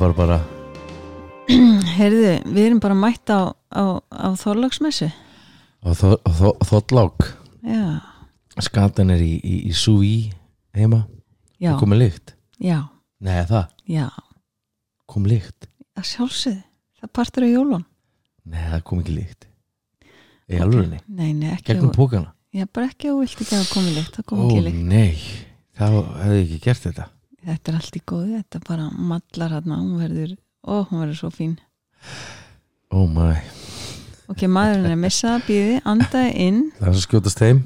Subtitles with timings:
[0.00, 0.38] Barbara
[1.98, 5.10] heyrðu, við erum bara mætt á, á, á þorlagsmessu
[5.82, 7.26] og og þó- þottlák
[7.64, 8.00] Já,
[8.64, 10.30] skatan er í, í, í súi
[10.76, 11.02] heima.
[11.60, 12.34] Já, Það komið lykt?
[12.64, 12.78] Já,
[13.20, 14.06] Nei það, já.
[15.10, 15.68] Kom lykt?
[16.00, 16.62] Að sjálfsögðu,
[17.02, 17.84] það partur á jólun
[18.48, 19.46] Nei það kom ekki lykt.
[20.50, 23.68] Í alvörinni, Nei, nei, ekki gegnum á, pókana Já, bara ekki á vilt ekki að
[23.74, 25.20] komi líkt það kom Ó ekki líkt nei,
[25.76, 25.84] þá
[26.24, 27.08] hefði ég ekki gert þetta
[27.46, 30.34] Þetta er allt í góði, þetta bara mallar hérna, hún verður,
[30.66, 31.56] ó, hún verður svo fín.
[32.92, 33.40] Ó mæ,
[34.30, 36.60] Ok, maðurinn er missað, býði, andaði inn.
[36.78, 37.64] Það er svo skjótast heim.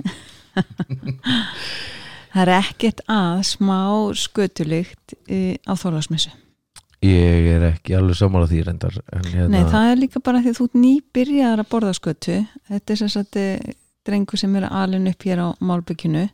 [2.34, 3.78] Það er ekkert að smá
[4.18, 6.32] skötulykt uh, á þorlagsmessu
[7.04, 10.58] Ég er ekki alveg sammála því reyndar hérna, Nei, það er líka bara því að
[10.58, 12.36] þú ert nýbyrjaðar að borða skötu.
[12.70, 13.02] Þetta er
[13.42, 13.74] eh,
[14.08, 16.24] drengur sem er alin upp hér á Málbygginu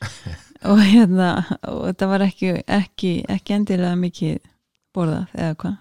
[0.72, 1.30] og hérna
[1.70, 4.38] og þetta var ekki, ekki, ekki endilega mikið
[4.96, 5.76] borðað eða hvað?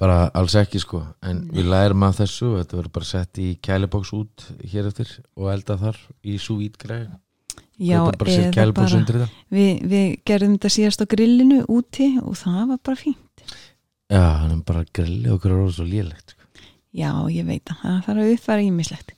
[0.00, 1.02] Bara alls ekki sko.
[1.20, 1.58] En Nei.
[1.58, 5.76] við lærum að þessu þetta verður bara sett í kæliboks út hér eftir og elda
[5.80, 7.10] þar í sweet græð
[7.80, 13.00] Já, eða bara við, við gerðum þetta síðast á grillinu úti og það var bara
[13.00, 13.44] fínt.
[14.10, 16.39] Já, hann er bara grillið okkur að róða svo lélegt sko.
[16.96, 19.12] Já, ég veit að það þarf að uppfæra ímislegt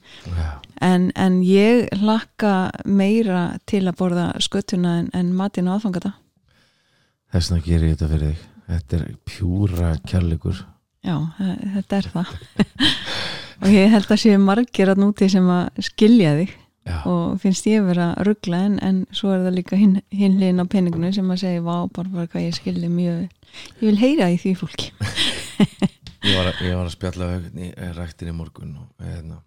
[0.85, 2.51] en, en ég hlakka
[2.85, 6.13] meira til að borða skötuna en, en matinn á aðfangata.
[7.33, 8.43] Þess vegna gerir ég þetta fyrir þig.
[8.73, 10.61] Þetta er pjúra kærleikur.
[11.03, 12.35] Já, þe- þetta er það.
[13.63, 16.53] Og ég held að séu margir að núti sem að skilja þig
[16.89, 20.37] já, og finnst ég vera að ruggla en, en svo er það líka hinn hin
[20.41, 23.29] hlinn á peninginu sem að segja, vá, bara, bara hvað ég skilji mjög.
[23.79, 24.91] Ég vil heyra í því fólki
[26.23, 29.41] ég, var að, ég var að spjalla í eh, ræktin í morgun og hérna,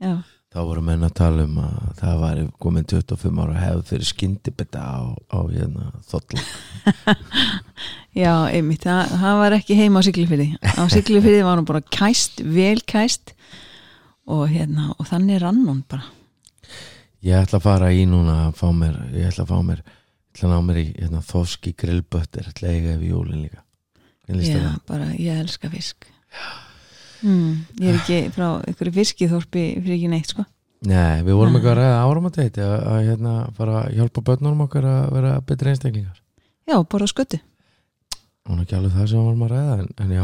[0.00, 0.14] Já,
[0.50, 4.80] þá voru menn að tala um að það var komin 25 ára hefð fyrir skyndibetta
[4.82, 5.00] á,
[5.30, 6.44] á hérna, þotla
[8.22, 8.86] já, einmitt.
[8.86, 13.34] Það, það var ekki heima á Siglufyrði á Siglufyrði var hún bara kæst, vel kæst
[14.30, 16.08] og hérna, og þannig rann hún bara.
[17.26, 20.38] Ég ætla að fara í núna að fá mér ég ætla að fá mér, ég
[20.38, 23.60] ætla að ná mér í hérna, þoski grillbötter, ætla að eiga yfir jólin líka
[24.38, 24.78] Já, það?
[24.86, 26.08] bara, ég elska fisk.
[27.20, 30.46] Mm, Ég er ekki frá ykkur fiskiþorpi fyrir ekki neitt, sko.
[30.88, 34.64] Nei, við vorum eitthvað að ræða áram að þetta að, hérna, fara að hjálpa börnunum
[34.64, 36.22] okkar að vera betri einstaklingar.
[36.70, 37.40] Já, bara skötu.
[38.48, 40.22] Hún er ekki alveg það sem við vorum að ræða en, en já.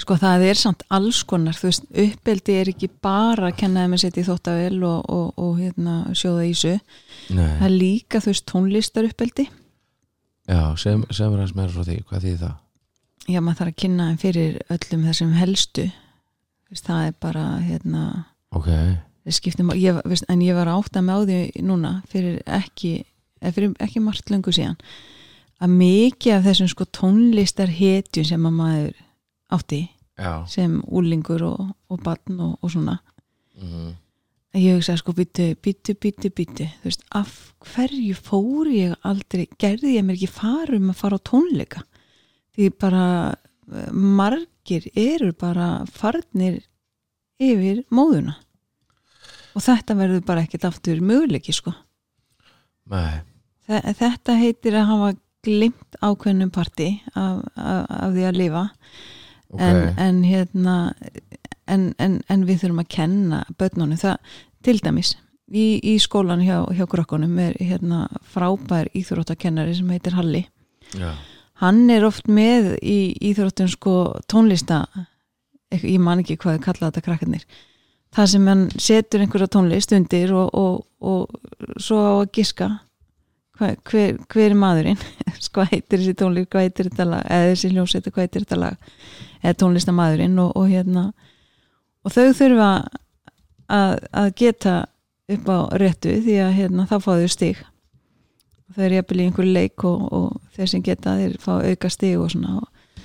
[0.00, 3.96] Sko það er samt alls konar þú veist, uppeldi er ekki bara að kenna þeim
[3.96, 8.30] að setja í þóttavel og, og, og hérna, sjóða ísu það nei, er líka þú
[8.32, 9.48] veist tónlistar uppeldi
[10.48, 12.54] já sem, sem er aðeins meira frá því, hvað þýðir það?
[13.26, 15.86] já maður þarf að kynna þeim fyrir öllum þessum helstu.
[16.76, 18.02] Það er bara hérna,
[18.54, 18.68] Ok,
[19.66, 23.04] má- ég, veist, en ég var átt að með á því núna fyrir ekki,
[23.42, 24.76] eða fyrir ekki margt löngu síðan
[25.62, 28.96] að mikið af þessum sko tónlistar hetjum sem að maður
[29.56, 29.80] átti
[30.18, 30.46] já.
[30.46, 32.98] sem úlingur og, og barn og, og svona
[33.58, 33.94] mm að
[34.56, 37.34] ég hugsa sko byttu, byttu, byttu, byttu þú veist, af
[37.72, 41.82] hverju fór ég aldrei, gerði ég mér ekki fara um að fara á tónleika?
[42.56, 46.62] Því bara eh, margir eru bara farnir
[47.42, 48.38] yfir móðuna.
[49.56, 51.72] Og þetta verður bara ekkert aftur möguleiki sko.
[53.66, 55.12] Þetta heitir að hafa
[55.46, 58.64] glimt ákveðnum parti af, af, af því að lifa.
[59.46, 59.60] Ok.
[59.62, 60.76] en, en hérna
[61.70, 63.98] en, en, en við þurfum að kenna börnunum.
[64.00, 64.16] Það
[64.66, 65.14] til dæmis
[65.46, 70.44] í, í skólan hjá, hjá krökkunum er hérna frábær íþróttakennari sem heitir Halli.
[70.98, 71.12] Já,
[71.62, 72.98] hann er oft með í
[73.30, 73.94] íþróttum sko
[74.30, 74.82] tónlista
[75.72, 77.46] ek- ég man ekki hvað þau kalla þetta krakkarnir.
[78.16, 82.68] Það sem hann setur einhverja tónlist undir og, og, og svo á að giska
[83.58, 85.00] hver, hver, hver er maðurinn?
[85.56, 87.22] Hvað heitir þessi tónlist, hvað heitir þetta lag?
[87.32, 88.90] Eða þessi hljómsveit, hvað heitir þetta lag?
[89.42, 91.04] Eða tónlistamæðurinn og, og hérna.
[92.04, 92.68] Og þau þurfa
[93.72, 94.76] að, að geta
[95.32, 97.62] upp á réttu því að hérna, þá fá þau stig.
[98.74, 102.16] Þau eru jafnvel í einhverju leik og, og þeir sem geta þeir fá auka stig
[102.20, 102.58] og svona.
[102.60, 103.04] Og,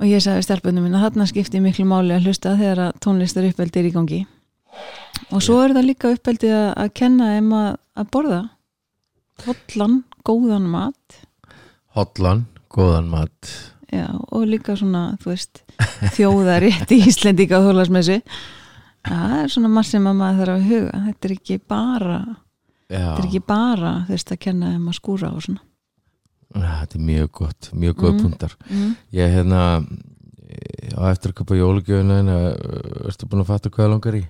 [0.00, 3.82] og ég sagði stelpunum minna þarna skipti miklu máli að hlusta þegar að tónlistar uppeldi
[3.82, 4.22] er í gangi.
[5.30, 7.70] Og svo er það líka uppeldi að, að kenna þeim að,
[8.00, 8.40] að borða.
[9.44, 11.22] Hollan, góðan mat.
[11.94, 12.44] Hotlan,
[12.74, 13.54] góðan mat.
[13.94, 15.60] Já, og líka svona, þú veist,
[16.16, 18.18] þjóðarétt í Íslendinga og þólasmessu.
[19.04, 21.00] Það er svona maður sem að maður þarf að huga.
[21.08, 22.18] Þetta er ekki bara,
[22.88, 25.60] Já, þetta er ekki bara, þú veist, að kenna þeim að skúra og svona.
[26.54, 28.22] Þetta er mjög gott, mjög góð Mm.
[28.22, 28.96] punktar Mm.
[29.12, 29.60] Ég hérna
[30.94, 32.28] á eftir að köpa jólugjöfuna en
[33.08, 34.24] ertu búin að fatta hvað það langar í?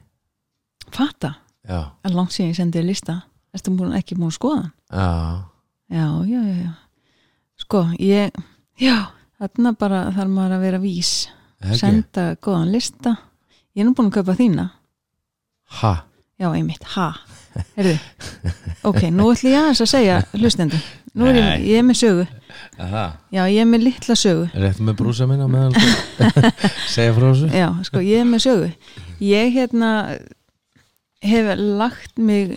[0.90, 1.34] Fatta?
[1.68, 3.22] já, er langt síðan ég sendið lista
[3.54, 5.44] ertu búin, ekki búin að skoða já,
[5.90, 6.72] Já, já, já, já
[7.56, 8.32] Sko, ég
[8.80, 8.96] já,
[9.38, 11.12] þarna bara þarf maður að vera vís
[11.60, 13.16] ekki senda góðan lista
[13.74, 14.68] Ég er nú búin að kaupa þína.
[15.80, 15.94] Ha,
[16.34, 17.12] Já, einmitt, ha.
[17.76, 17.94] Herðu,
[18.90, 22.24] ok, nú ætlum ég aðeins að segja hlustendur, nú er ég, ég er með sögu.
[22.82, 23.04] Aha.
[23.30, 24.48] Já, ég er með litla sögu.
[24.50, 25.76] Þetta með brúsa minna meðan
[26.94, 27.50] segja frá þessu.
[27.54, 28.70] Já, sko, ég er með sögu.
[29.22, 29.92] Ég hérna
[31.22, 32.56] hef lagt mig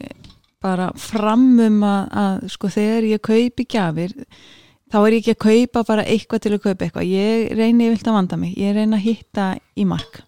[0.65, 4.15] bara fram um að, að sko þegar ég kaupi gjafir
[4.89, 7.11] þá er ég ekki að kaupa bara eitthvað til að kaupa eitthvað.
[7.13, 8.57] Ég reyni vilt að vanda mig.
[8.57, 10.23] Ég reyni að hitta í mark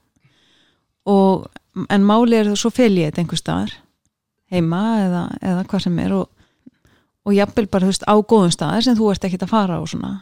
[1.08, 1.48] og
[1.88, 3.78] en máli er það svo fel ég þetta einhver staðar
[4.54, 6.28] heima eða, eða hvað sem er og,
[7.28, 9.84] og jafnvel bara þú veist á góðum staðar sem þú ert ekkert að fara á
[9.90, 10.14] svona.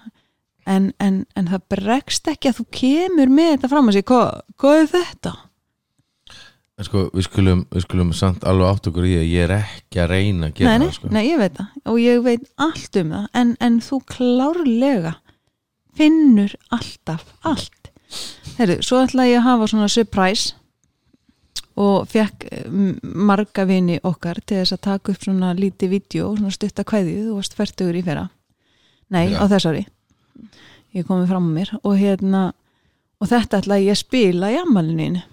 [0.67, 4.41] En, en, en það bregst ekki að þú kemur með þetta fram að sig hvað,
[4.59, 5.33] hvað er þetta?
[6.77, 10.01] En sko, við skulum, við skulum samt alveg átt okkur í að ég er ekki
[10.03, 11.13] að reyna að gera nei, nei, það sko.
[11.15, 11.79] nei, ég veit það.
[11.89, 13.23] Og ég veit allt um það.
[13.41, 15.13] En, en þú klárlega
[15.97, 17.89] finnur alltaf allt.
[18.59, 20.53] Herru, svo ætla ég að hafa svona surprise
[21.77, 22.93] og fekk mm,
[23.29, 27.37] marga vini okkar til þess að taka upp svona lítið vídeo, svona stutta kveðju þú
[27.37, 28.27] varst færtugur í fyrra
[29.13, 29.39] nei, Já.
[29.41, 29.83] á þess ári
[30.97, 32.43] ég komið fram á mér og hérna
[33.21, 35.23] og þetta ætla ég að spila í ammalinu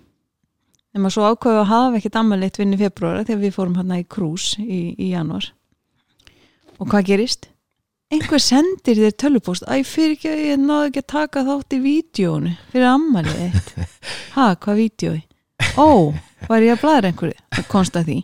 [0.95, 4.07] nema svo ákveðu að hafa ekkert ammalitt vinn í februara þegar við fórum hérna í
[4.07, 5.51] krús í, í januar
[6.79, 7.49] og hvað gerist?
[8.13, 11.81] einhver sendir þér tölvupóst æ, fyrir ekki að ég náðu ekki að taka þátt í
[11.85, 13.73] vídjónu fyrir ammalið eitt
[14.37, 15.21] ha, hvað vídjói?
[15.81, 16.15] ó,
[16.51, 17.41] var ég að blæða einhverju?
[17.57, 18.21] Það konst að því.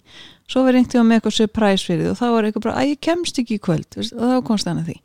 [0.50, 3.02] Svo var einhverju með eitthvað surprise fyrir því og þá var eitthvað bara, að ég
[3.06, 4.00] kemst ekki í kvöld.
[4.00, 4.99] Og þá konst hann að því.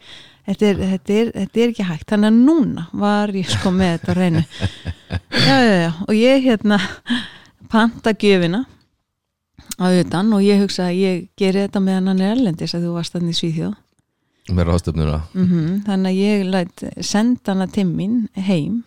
[0.46, 3.96] Þetta er, þetta, er, þetta er ekki hægt, þannig að núna var ég sko með
[3.96, 6.78] þetta reynu já, já, já, og ég hérna
[7.72, 8.60] panta gjöfina
[9.82, 12.94] á utan og ég hugsa að ég geri þetta meðan hann er erlendis að þú
[13.00, 13.74] varst þannig í Svíþjóð.
[14.54, 18.84] Með ráðstöfnuna mm þannig að ég læt senda hana til mín heim.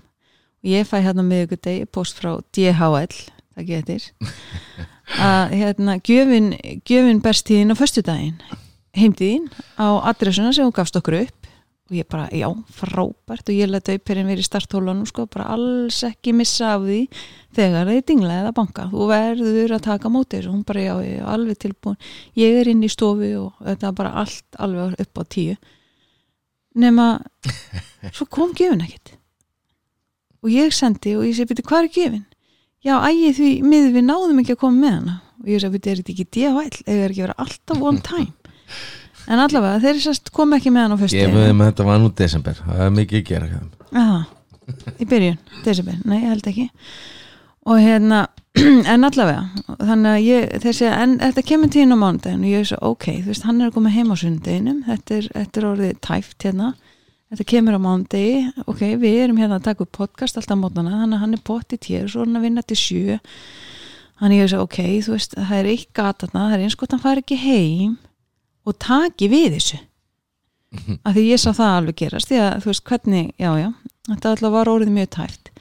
[0.63, 3.19] Og ég fæ hérna með ykkur degi post frá DHL
[3.59, 4.07] það getur.
[5.19, 6.53] Að hérna gjöfin,
[6.87, 8.39] gjöfin berst tíðin á föstudaginn.
[8.99, 11.35] Heimtíðin á adressuna sem hún gafst okkur upp.
[11.89, 13.49] Og ég bara, já, frábært.
[13.49, 16.99] Og ég leta auperinn verið í starthólanum sko, bara alls ekki missa af því
[17.57, 18.85] þegar þið dinglaði að banka.
[18.93, 20.53] Þú verður að taka móti þessu.
[20.53, 21.97] Hún bara, já, ég er alveg tilbúin.
[22.37, 25.57] Ég er inn í stofu og þetta er bara allt alveg upp á tíu.
[26.79, 27.07] Nema
[28.13, 29.17] svo kom gefin ekkert.
[30.45, 32.27] Og ég sendi og ég segi, byrju, hvað er gefin?
[32.87, 35.17] Já, ægi því miður við náðum ekki að koma með hana.
[35.39, 38.33] Og ég byrju, er þetta ekki DHL eða er ekki vera alltaf one time?
[39.29, 41.99] En allavega, þeir sérst kom ekki með hana á föstu ég veið með þetta var
[42.01, 42.61] nú desember.
[42.65, 43.59] Það er mikið að gera.
[44.01, 44.21] Aha,
[44.97, 45.37] í byrjun,
[45.67, 46.65] desember, nei, ég held ekki.
[47.69, 48.23] Og hérna
[48.95, 49.43] en allavega,
[49.77, 52.47] þannig að ég þessi, en þetta kemur tíðin á mánudaginn.
[52.47, 55.29] Og ég svo, ok, þú veist, hann er að koma heim á sundeginum þetta er,
[55.37, 56.73] þetta er orðið tæft hérna
[57.33, 61.01] þetta kemur á mánudegi ok, við erum hérna að taka upp podcast alltaf á mótana,
[61.03, 63.19] þannig að hann er potið hér svo er hann að vinna til sjö.
[64.19, 66.91] Þannig ég er svo, ok, þú veist, það er eitt gata það er eins gott
[66.91, 67.99] að hann fari ekki heim
[68.67, 69.83] og taki við þessu.
[71.07, 73.69] Af því ég sá það alveg gerast því að þú veist hvernig, já já
[74.09, 75.53] þetta alltaf var orðið mjög tæft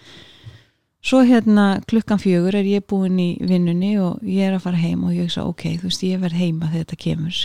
[1.07, 5.05] svo hérna klukkan fjögur er ég búin í vinnunni og ég er að fara heim
[5.07, 7.37] og ég sá ok, þú veist ég verð heima þegar þetta kemur.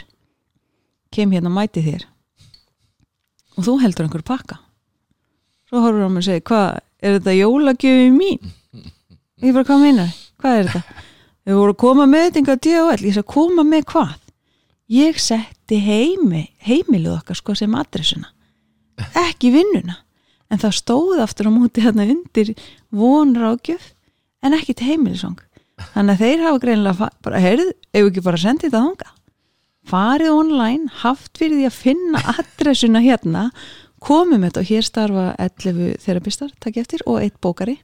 [1.13, 2.07] Kem hérna mæti þér
[3.57, 4.59] og þú heldur einhver pakka?
[5.69, 8.53] Svo horfur hann og segir hvað, er þetta jólagjöfi mín?
[9.43, 10.83] Ég bara, hvað meinar, hvað er þetta?
[11.43, 14.13] Þau voru að koma með þetta enga DHL ég sagði, koma með hvað?
[14.93, 18.29] Ég setti heimi heimilið okkar sko sem adressuna
[19.17, 19.97] ekki vinnuna.
[20.53, 22.53] En það stóð aftur á móti hérna undir
[22.93, 23.87] vonrákjöf
[24.45, 25.41] en ekki til heimilisvang
[25.95, 29.09] þannig að þeir hafa greinilega fa- bara, heyrðu, ef ekki bara sendið þetta þanga
[29.89, 33.47] farið online, haft fyrir því að finna adressuna hérna
[34.03, 37.79] komum þetta og hér starfa 11 þerapistar, takk eftir, og eitt bókari.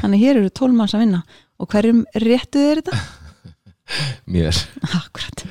[0.00, 1.22] Þannig að hér eru 12 manns að vinna.
[1.62, 2.98] Og hverjum réttu þeir þetta?
[4.26, 5.44] mér, Akkurat.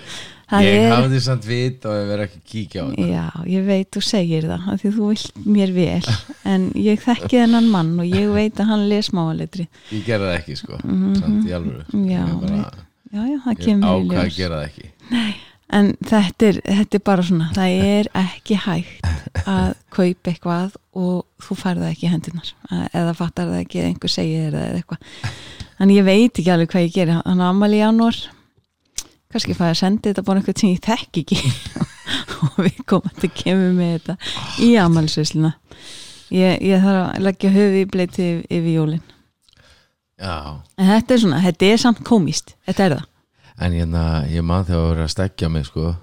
[0.52, 3.06] Það ég er- hafði samt vit og ég verið ekki að kíkja á þetta.
[3.08, 6.16] Já, ég veit, þú segir það af því þú vilt mér vel.
[6.52, 10.40] En ég þekki þennan mann og ég veit að hann les máalitri ég gerði það
[10.42, 11.16] ekki sko, Mhm.
[11.22, 11.86] samt í alvöru.
[11.94, 12.72] Já, ég bara,
[13.14, 14.36] Já, já, það ég kemur í ákvað að ljós.
[14.36, 14.92] gera það ekki
[15.72, 19.08] En þetta er, þetta er bara svona það er ekki hægt
[19.46, 22.52] að kaupa eitthvað og þú færð það ekki hendunar
[22.92, 25.32] eða fattar það ekki eða einhver segir það eða eitthvað.
[25.78, 27.18] Þannig ég veit ekki alveg hvað ég geri.
[27.24, 28.20] Hann ammali í janúar
[29.32, 31.54] kannski fæði að senda þetta bara einhvern sem ég þekki ekki.
[32.52, 34.18] Og við komum að kemur með þetta
[34.66, 35.54] í ammalisvisluna
[36.36, 39.04] ég, ég þarf að leggja höfi í bleiti yfir jólin.
[40.22, 43.08] Já, en þetta er svona, þetta er samt komist þetta er það
[43.62, 45.94] en hérna, ég man þegar að vera að stekja mig sko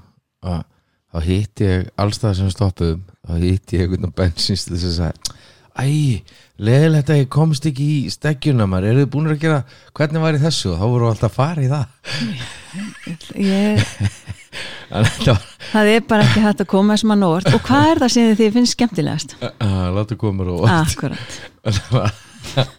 [0.46, 0.62] að
[1.08, 5.36] þá hitti ég allstað sem stoppuðum þá hitti ég einhvern bensinst þess að sagði
[5.78, 6.26] Æ,
[6.58, 9.58] leðilegt að ég komst ekki í stekjuna maður, eru þið búin að gera
[9.94, 10.72] hvernig var í þessu?
[10.72, 11.84] Og þá voru alltaf að fara í það.
[13.38, 13.92] Ég,
[15.70, 18.34] það er bara ekki hægt að koma þessum að nóvart og hvað er það sem
[18.40, 19.36] þið finnst skemmtilegast?
[19.38, 21.38] að láta koma og Akkurat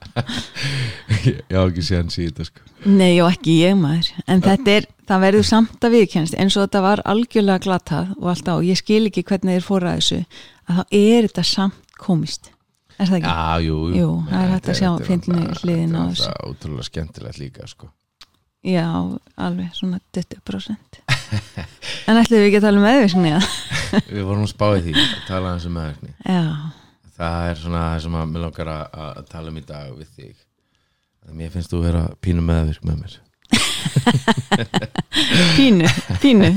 [1.29, 2.61] ég á ekki séðan síðan sko.
[2.89, 6.67] Nei, og ekki ég maður en þetta er, það verður samt að viðkennst eins og
[6.67, 10.21] þetta var algjörlega glatað og alltaf, og ég skil ekki hvernig þeir fóra þessu
[10.69, 12.51] að þá er þetta samt komist
[12.99, 13.31] er það ekki?
[13.31, 13.99] Já, jú, jú.
[13.99, 16.27] Jú, það er hægt að sjá náttúrulega- hliðina á er þessu.
[16.27, 17.89] náttúrulega ótrúlega skemmtilegt líka sko.
[18.59, 18.87] Já,
[19.39, 20.97] alveg svona 20%
[22.09, 23.31] en ætlum við ekki að tala um meðvirkni
[24.09, 26.41] við vorum að spá í því að tala um meðverkni Já,
[27.19, 28.85] það er svona það sem að mér langar að,
[29.19, 30.37] að tala um í dag við þig.
[31.27, 33.17] Að mér finnst þú vera pínu meðvirk með mér.
[35.57, 35.87] Pínu,
[36.21, 36.49] pínu.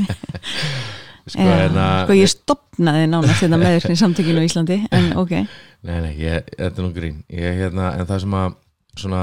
[1.22, 5.34] Sko, Já, en að sko ég stopnaði nánast þetta meðvirkni samtökinu á Íslandi en ok,
[5.86, 7.20] nei, nei, ég, þetta er nú grín.
[7.30, 8.56] Ég, hérna, en það sem að
[8.98, 9.20] svona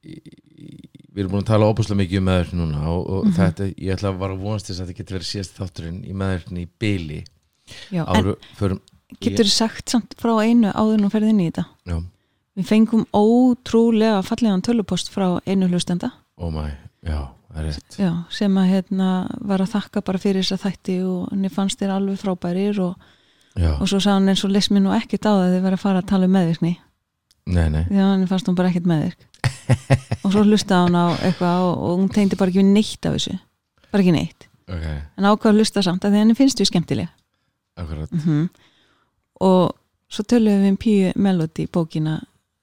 [0.00, 3.34] í- í- við erum búin að tala óbúslega mikið um meðvirkni núna og, og Mhm.
[3.36, 6.16] þetta, ég ætla að vara að vonast þess að þetta getur verið síðast þátturinn í
[6.24, 7.20] meðvirkni í byli
[8.00, 8.80] áru, förum,
[9.18, 11.66] getur þú sagt samt frá einu áður nú ferðin í þetta?
[11.90, 11.98] Já,
[12.58, 16.10] Við fengum ótrúlega fallegan tölupost frá einu hlustenda.
[16.40, 16.66] Oh my,
[17.06, 17.30] já,
[17.96, 19.08] já, sem að hérna
[19.46, 23.10] var að þakka bara fyrir þess að þætti og henni fannst þér alveg frábærir og,
[23.56, 25.78] og svo sá hann eins og les mér nú ekkert á það að þið verið
[25.78, 26.72] að fara að tala um meðvirkni.
[27.50, 29.26] Því að henni fannst hún bara ekkert meðvirk.
[30.26, 33.36] Og svo hlustaði hún á eitthvað og, og hún tegndi bara ekki neitt af þessu.
[33.90, 34.82] Bara ekki neitt, ok,
[35.16, 37.12] en ákvað að hlusta samt að því henni finnst við skemmtilega.
[37.80, 38.10] Akkurat.
[38.12, 38.50] Mm
[39.40, 39.76] og
[40.10, 42.20] svo töluðum við um Píu Melody bókina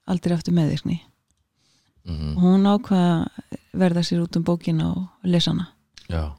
[0.08, 1.00] aldrei aftur meðvirkni.
[2.08, 5.68] Mm og hún ákvað að verða sér út um bókina og lesa hana.
[6.08, 6.32] Já,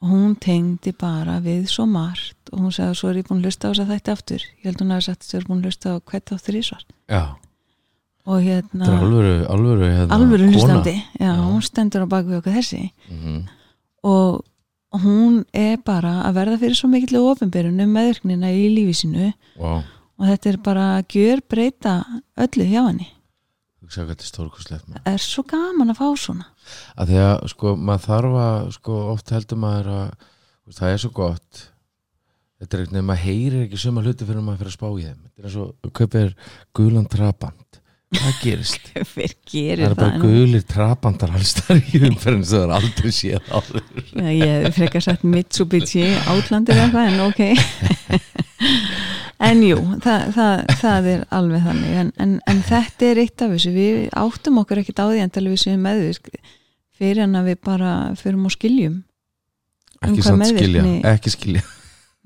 [0.00, 3.42] og hún tengdi bara við svo margt og hún sagði að svo er ég búin
[3.42, 4.42] að hlusta á þess að þetta aftur.
[4.60, 6.62] Ég held hún að sagt að þú er búin að hlusta á hvert áttur í
[6.64, 7.22] svar já.
[8.26, 8.96] Og hérna er
[9.54, 10.96] alvöru, hérna, alvöru hlustandi.
[11.20, 11.32] Já.
[11.38, 12.90] hún stendur á bak við okkur þessi.
[13.08, 13.48] Mhm.
[14.02, 14.44] og
[14.94, 19.32] hún er bara að verða fyrir svo mikill ofinberun um meðvirknina í lífi sínu.
[19.58, 19.82] Vá,
[20.16, 21.94] og þetta er bara að gjör breyta
[22.46, 23.08] öllu hjá henni.
[23.86, 23.92] Er
[25.04, 26.48] það er svo gaman að fá svona.
[26.98, 30.28] Að því að sko maður þarf að sko oft heldur maður að
[30.78, 31.62] það er svo gott.
[32.56, 35.20] Þetta er eitthvað, maður heyrir ekki suma hluti fyrir maður fyrir að spá í þeim.
[35.26, 36.34] Þetta er eins og kaupir
[36.74, 37.65] gulan trabant
[38.14, 38.90] það gerist.
[38.94, 43.48] Það er bara en- gulir trabandar alls þar í umferðin sem það er aldrei séð
[43.50, 43.82] áður.
[44.22, 47.42] Já, ég frekar sagt Mitsubishi Outlander eða eitthvað en ok.
[49.46, 51.96] En jú það, það, það er alveg þannig.
[52.02, 53.72] En, en, en þetta er eitt af þessu.
[53.74, 56.30] Við áttum okkur ekkert á því endalega við séum meðvirk
[56.96, 59.02] fyrir en að við bara förum og skiljum
[60.04, 61.62] Um ekki hvað samt skilja, ekki skilja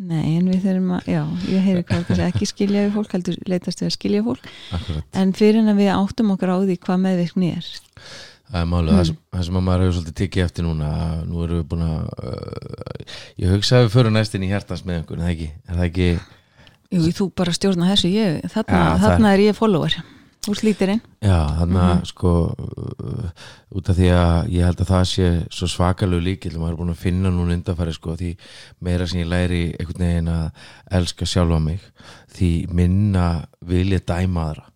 [0.00, 1.20] nei en við þurfum að, já,
[1.52, 4.46] ég heyri hvað það ekki skilja við fólk, heldur leitast við að skilja fólk.
[4.78, 5.04] Akkurat.
[5.20, 7.68] en fyrir en að við áttum okkur á því hvað meðvirkni er.
[8.50, 8.96] Það er málið, Mm.
[9.30, 10.88] það, sem, að maður hefur svolítið tekið eftir núna
[11.28, 13.04] nú erum við búin að uh,
[13.38, 15.76] ég hugsa að við förum næst inn í hjartans með einhvern, er það ekki, er
[15.76, 16.08] það ekki?
[16.90, 19.94] Jú, þú bara stjórna þessu, ég, þarna, það- þarna er ég follower
[20.50, 22.06] Þú slítir inn Já, þannig að Mhm.
[22.10, 23.28] sko uh,
[23.78, 26.80] út af því að ég held að það sé svo svakalegu líkil og maður er
[26.80, 28.30] búin að finna núna undanfæri sko því
[28.82, 30.50] meira sem ég læri einhvern veginn að
[30.98, 31.80] elska sjálfa mig
[32.34, 33.26] því minna
[33.62, 34.66] vil ég dæma aðra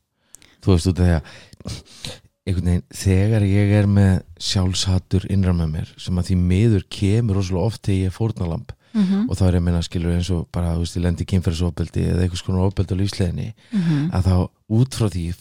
[0.62, 2.12] þú veist út af því að
[2.44, 7.40] einhvern veginn þegar ég er með sjálfshattur innra með mér sem að því miður kemur
[7.40, 9.28] rosalega oft þegar ég er fórnalamb mm -hmm.
[9.30, 12.00] og þá er ég að minna skilur eins og bara þú veist ég lendi kynferðisofbeldi
[12.10, 14.10] eða einhvers konar ofbeldi á lífsleginni Mhm.
[14.12, 15.34] að þá út frá því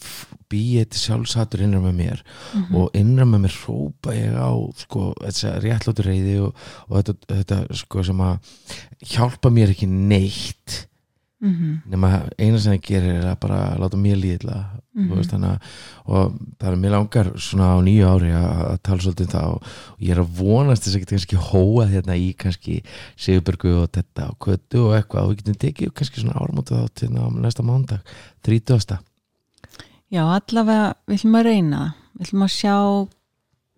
[0.50, 2.22] bý ég til sjálfshattur innra með mér
[2.54, 2.74] Mhm.
[2.74, 6.54] og innra með mér hrópa ég á sko, þessa réttlótu reyði og,
[6.88, 8.38] og þetta, þetta sko sem að
[9.04, 10.86] hjálpa mér ekki neitt
[11.44, 11.82] Mhm.
[11.92, 12.08] nema
[12.38, 15.58] eina sem ég gerir er að bara láta mér líðla mm -hmm.
[16.06, 19.62] og það er mér langar svona á nýju ári að, tala svolítið um það og,
[19.92, 22.82] og ég er að vonast þess að geta kannski hóa hérna í kannski
[23.16, 26.88] Sigurbergu og þetta og kvötu og eitthvað og við getum tekið kannski svona áramótið þá
[26.94, 28.00] til á næsta mándag
[28.42, 28.98] 30.
[30.10, 31.92] Já, allavega við ætlum að reyna það.
[32.14, 32.76] Við ætlum að sjá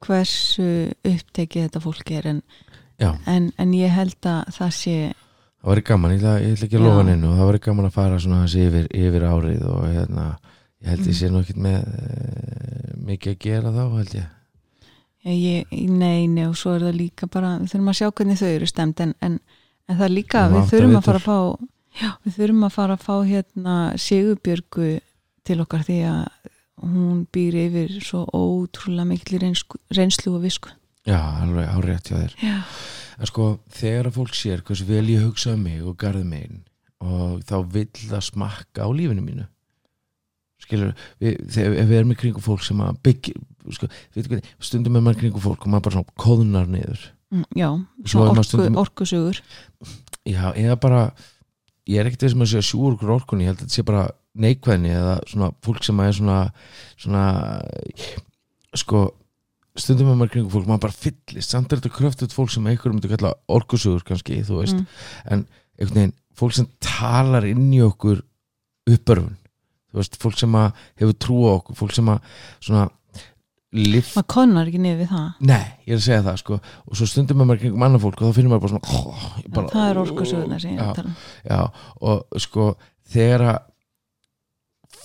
[0.07, 0.71] hversu
[1.05, 2.43] upptekið þetta fólk er en,
[3.27, 4.97] en, en ég held að það sé
[5.67, 6.87] það væri gaman, ég ætla, ég ætla ekki að Já.
[6.87, 10.27] lofa neinu og það væri gaman að fara svona hans yfir, yfir árið og hérna
[10.83, 11.19] ég held ég Mm.
[11.19, 14.27] sé ekkert með e, mikið að gera þá held ég
[15.27, 18.51] ég, nei, nei, og svo er það líka bara, við þurfum að sjá hvernig þau
[18.53, 19.41] eru stemt en, en,
[19.89, 21.39] en það er líka, Það við þurfum að fara að fá
[21.97, 24.91] já, við þurfum að fara að fá hérna Sigurbjörgu
[25.47, 26.53] til okkar því að
[26.87, 30.71] hún býr yfir svo ótrúlega mikil reynslu, reynslu og visku
[31.07, 32.39] já, alveg árétt hjá þér.
[32.43, 32.57] Já,
[33.17, 36.65] en sko, þegar að fólk sér hversu vel ég hugsa um mig og garði megin
[37.05, 39.47] og þá vill það smakka á lífinu mínu.
[40.65, 43.37] Skilur, við, þegar ef við erum í kringum fólk sem að byggja
[43.77, 47.09] sko, við, stundum er maður í kringum fólk og maður bara svona kóðunar niður.
[47.35, 47.69] Mm, já
[48.07, 49.41] Svo svo maður orku, orkusugur.
[50.27, 51.03] Já, eða bara
[51.87, 54.07] ég er ekkert þessum að segja sjúur okkur orkunni ég held að þetta sé bara
[54.37, 56.39] neikvæðni eða svona fólk sem er svona
[56.97, 57.25] svona
[58.77, 59.03] sko
[59.81, 62.99] stundum maður í kringum fólk, maður bara fyllist samt er þetta kröftut fólk sem einhverjum
[62.99, 64.79] myndi kalla orkusugur kannski, þú veist.
[64.79, 65.47] Mm,
[65.79, 68.23] einhvern veginn, fólk sem talar inn í okkur
[68.91, 69.37] uppörfun
[69.97, 72.87] þú veist, fólk sem að hefur trú á okkur fólk sem að svona
[73.77, 75.29] lift, maður konar ekki niður við það.
[75.49, 76.59] Nei, ég er að segja það sko.
[76.87, 79.25] Og svo stundum með maður kringum annar fólk og þá finnir maður bara svona oh,
[79.57, 81.17] bara, það er orkusugurnar sem ég að tala um.
[81.51, 81.61] já,
[82.11, 82.69] og sko
[83.17, 83.59] þegar að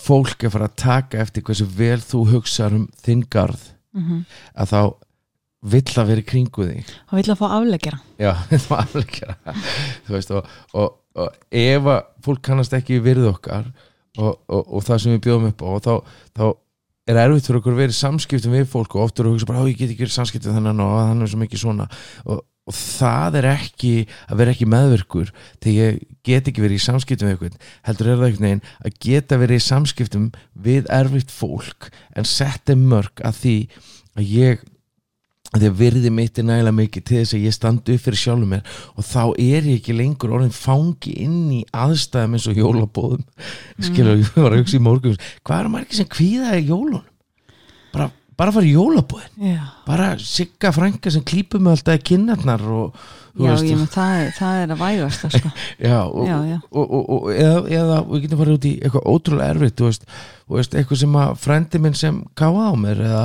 [0.02, 3.26] fólk er fara að taka eftir hversu vel þú hugsaður um þinn
[3.94, 4.82] mm að þá
[5.72, 6.92] vill að vera í kringu þig.
[7.10, 8.32] Hann vill að fá afleggjara Já,
[8.72, 9.56] var alveg gera
[10.08, 13.70] þú veist og, og, og ef að fólk kannast ekki við okkar
[14.18, 15.94] og, og, og það sem við bjóðum upp á og þá,
[16.38, 16.46] þá
[17.12, 19.50] er erfitt fyrir okkur að vera í samskiptum við fólk og oft eru að hugsa
[19.50, 21.88] bara, ó ég get ekki verið í samskiptum þennan og hann er svo mikið svona.
[22.26, 23.94] Og, og það er ekki
[24.30, 25.32] að vera ekki meðverkur
[25.64, 29.00] þegar ég get ekki verið í samskiptum við eitthvað heldur er það einhvern veginn að
[29.08, 30.28] geta verið í samskiptum
[30.68, 33.56] við erfitt fólk en setja mörg að því
[34.20, 34.68] að ég
[35.52, 38.22] að því að virði mitt er nægilega mikið til þess að ég standi upp fyrir
[38.22, 42.62] sjálfum mér og þá er ég ekki lengur orðin fangi inn í aðstæðum eins og
[42.62, 43.26] jólabóðum.
[43.84, 47.11] Skilur, ég var að hugsa í morgun hvað er margir sem kvíða í jólunum
[48.40, 53.02] bara, fara í jólabóðin já, bara sigga frænka sem klípur með alltaf í kinnarnar og
[53.38, 55.50] já veist, ég, það, er, það er að vægast sko.
[55.90, 59.84] já, og, já, og, og, eða, eða við getum farið út í eitthvað ótrúlega erfitt
[59.86, 60.06] veist,
[60.52, 63.24] veist, eitthvað sem að frendi minn sem káða á mér eða,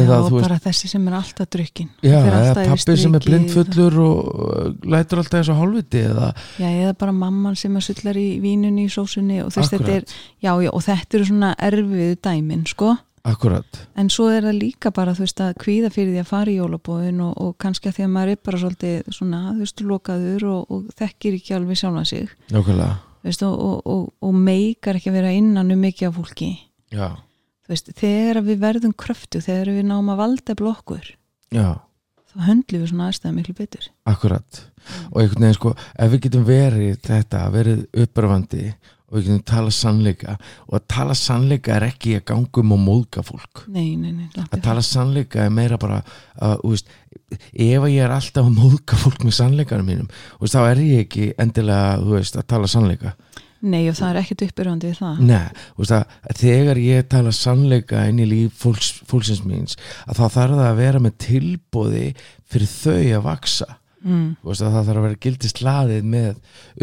[0.00, 1.90] eða bara þessi sem er alltaf drukkin.
[2.02, 7.14] Eða pappi sem er blindfullur og uh, lætur alltaf og hálfviti eða, já, eða bara
[7.14, 10.72] mamman sem er sullar í vínunni í sósunni og, þess, þetta er, akkurat, já, já,
[10.72, 13.80] og þetta eru svona erfiðu dæmin sko akkurat.
[13.98, 16.56] En svo er það líka bara þú veist að kvíða fyrir því að fara í
[16.60, 20.48] jólabóðin og, og kannski að því að maður er bara svolítið svona, þú veist, lokaður
[20.52, 22.34] og, og þekkir ekki alveg sjálfa sig.
[22.54, 26.20] Nákvæmlega, þú veist, og, og, og, og meikar ekki að vera innan um mikið af
[26.20, 26.50] fólki.
[26.94, 27.08] Já,
[27.66, 31.08] þú veist, þegar við verðum kröftu þegar við náum að valda blokkur
[31.50, 31.68] já.
[32.30, 33.88] þá höndlum við svona aðstæða miklu betur.
[34.06, 34.60] Akkurat.
[35.10, 38.68] Og einhvern veginn sko, ef við getum verið þetta, verið uppröfandi
[39.06, 40.36] og við getum tala sannleika.
[40.66, 43.64] Og að tala sannleika er ekki að ganga um og móðga fólk.
[43.70, 46.00] Nei, nei, nei, að tala sannleika er meira bara
[46.42, 46.90] að, veist,
[47.30, 51.32] ef ég er alltaf að móðga fólk með sannleikanum mínum veist, þá er ég ekki
[51.42, 53.14] endilega veist, að tala sannleika.
[53.66, 55.22] Nei, og það er ekkert uppbyrjandi við það.
[55.26, 59.78] Nei, þú veist að, að þegar ég tala sannleika inn í líf fólks, fólksins míns
[60.04, 62.06] að þá þarf það að vera með tilbóði
[62.52, 63.68] fyrir þau að vaksa.
[64.06, 66.36] Mm, það þarf að vera gildist laðið með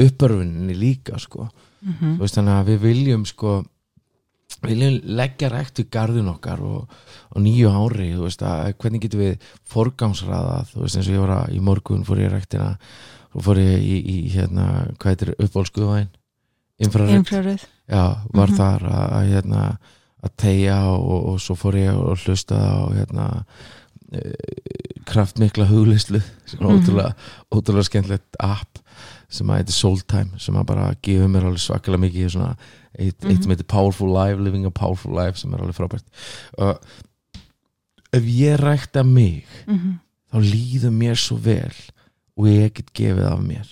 [0.08, 1.48] uppörfuninni líka sko.
[1.84, 3.54] Mm þú veist þannig að við viljum sko
[4.64, 6.90] viljum leggja rækt við garðin okkar og,
[7.36, 9.38] og nýju ári veist að hvernig getum við
[9.74, 12.78] forgámsraða þú veist eins og ég var að í morgun fór ég í ræktina
[13.34, 14.68] og fór ég í, í hérna
[15.00, 16.08] hvað heitir uppbólskuðvæn
[16.84, 17.66] infrarödd infraröð
[18.34, 18.56] var Mhm.
[18.58, 19.64] þar að, að hérna
[20.24, 23.26] að tegja og, og svo fór ég og hlustaði á hérna
[24.14, 24.22] e,
[25.10, 26.78] kraftmikla huglislu sem er Mhm.
[26.80, 27.14] ótrúlega,
[27.52, 28.80] ótrúlega skemmtilegt app
[29.34, 32.52] sem að heitir Soultime sem að bara gefur mér alveg svakalega mikið svona,
[32.94, 33.42] eitt, eitt Mhm.
[33.44, 36.06] sem heitir Powerful Life Living a Powerful Life sem er alveg frábært
[36.58, 36.80] og
[38.14, 40.00] ef ég rækta mig mm
[40.34, 41.74] þá líður mér svo vel
[42.38, 43.68] og ég get gefið af mér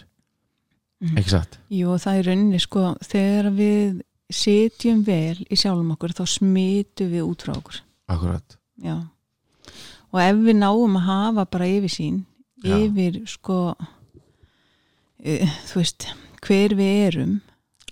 [1.01, 1.17] Mhm.
[1.17, 1.55] ekki satt?
[1.73, 7.23] Jú, það er rauninni sko þegar við sitjum vel í sjálfum okkur þá smitum við
[7.25, 8.99] út frá okkur Akkurat já
[10.13, 12.25] og ef við náum að hafa bara yfir sín
[12.63, 12.77] Já.
[12.77, 13.85] yfir sko uh,
[15.21, 16.07] þú veist
[16.41, 17.37] hver við erum.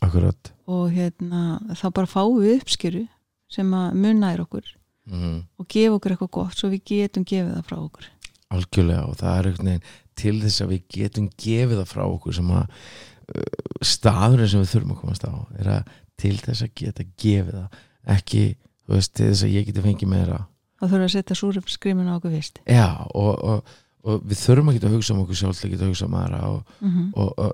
[0.05, 0.51] Akkurat.
[0.69, 3.05] Og hérna þá bara fáum við uppskeru
[3.49, 4.67] sem að munnaðir okkur
[5.09, 5.37] mm.
[5.59, 8.09] og gefa okkur eitthvað gott svo við getum gefið það frá okkur.
[8.49, 9.89] Algjörlega og það er einhvern veginn
[10.19, 14.71] til þess að við getum gefið það frá okkur sem að uh, staðurinn sem við
[14.73, 17.83] þurfum að komast á er að til þess að geta gefið það
[18.15, 18.45] ekki,
[18.85, 20.39] þú veist, til þess að ég geti fengið meira.
[20.79, 24.71] Þá þurfum við að setja súrefnskrimin á okkur vist já, og, og, og við þurfum
[24.71, 26.91] að geta að hugsa um okkur sjálf að geta að hugsa um aðra og, mm
[26.93, 27.09] -hmm.
[27.15, 27.51] og, og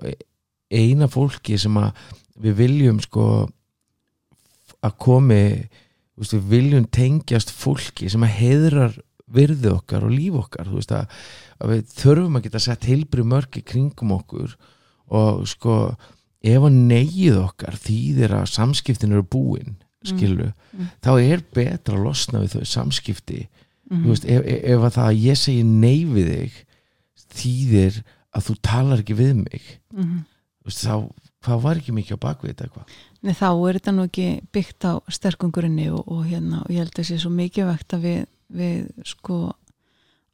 [0.70, 1.90] eina fólki sem að
[2.36, 3.26] við viljum sko
[4.84, 5.42] að komi
[6.16, 11.08] veist, við viljum tengjast fólki sem að heiðrar virði okkar og líf okkar veist að,
[11.58, 14.54] að við þurfum að geta sett heilbrið mörg í kringum okkur
[15.06, 15.96] og sko
[16.46, 20.88] ef að neyið okkar þýðir að samskiptin eru búin skilu, Mm.
[21.02, 23.48] þá er betra að losna við þau samskipti
[23.90, 26.56] þú veist, ef, ef að það að ég segi nei við þig
[27.36, 28.00] þýðir
[28.36, 29.68] að þú talar ekki við mig.
[29.94, 30.24] Mhm.
[30.60, 30.96] þú veist, þá,
[31.46, 32.96] hvað var ekki mikið á bakvið þetta eitthvað?
[33.22, 36.92] Nei, þá er þetta nú ekki byggt á sterkungurinn og, og hérna, og ég held
[36.94, 38.26] að það sé svo mikið vegt að við,
[38.60, 39.38] við sko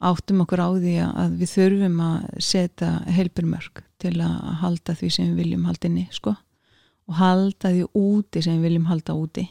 [0.03, 5.29] áttum okkur á því að við þurfum að setja heilbyrmörk til að halda því sem
[5.31, 6.35] við viljum halda inni, sko
[7.09, 9.47] og halda því úti sem við viljum halda úti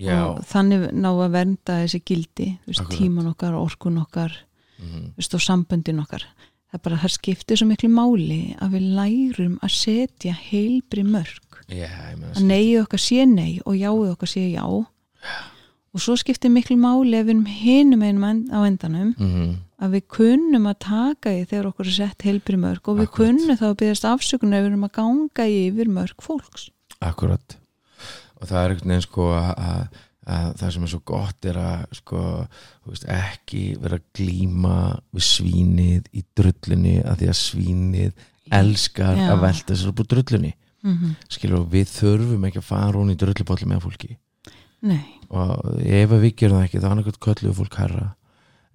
[0.00, 4.34] já, og þannig ná að vernda þessi gildi, veist, tíman okkar orkun okkar,
[4.80, 6.26] mhm, þú veist, og samböndin okkar.
[6.70, 11.02] Það er bara, það skiptir svo miklu máli að við lærum að setja heilbri
[12.14, 14.62] ég meina að neyið okkar sé nei og jáið okkar sé já.
[15.90, 19.48] Og svo skiptir miklu máli ef við erum hinum einum á endanum mhm,
[19.82, 23.18] að við kunnum að taka í þegar okkur er sett heilbri mörg og við Akkúrat.
[23.18, 26.70] kunnum þá að byggast afsökunar ef við erum að ganga yfir mörg fólks.
[27.00, 27.59] Akkurat
[28.40, 30.00] og það er einhvern veginn sko að, að,
[30.36, 32.22] að það sem er svo gott er að sko,
[32.88, 34.78] veist, ekki vera að glíma
[35.14, 38.26] við svínið í drullunni að því að svínið
[38.60, 39.28] elskar Já.
[39.34, 40.54] að velta sér upp úr drullunni.
[40.80, 41.16] Mm -hmm.
[41.28, 44.14] skilur, við þurfum ekki að fara hún í drullupolli með fólki.
[44.80, 48.06] Nei, og ef að við gerum það ekki þá er einhvern kölluðu fólk herra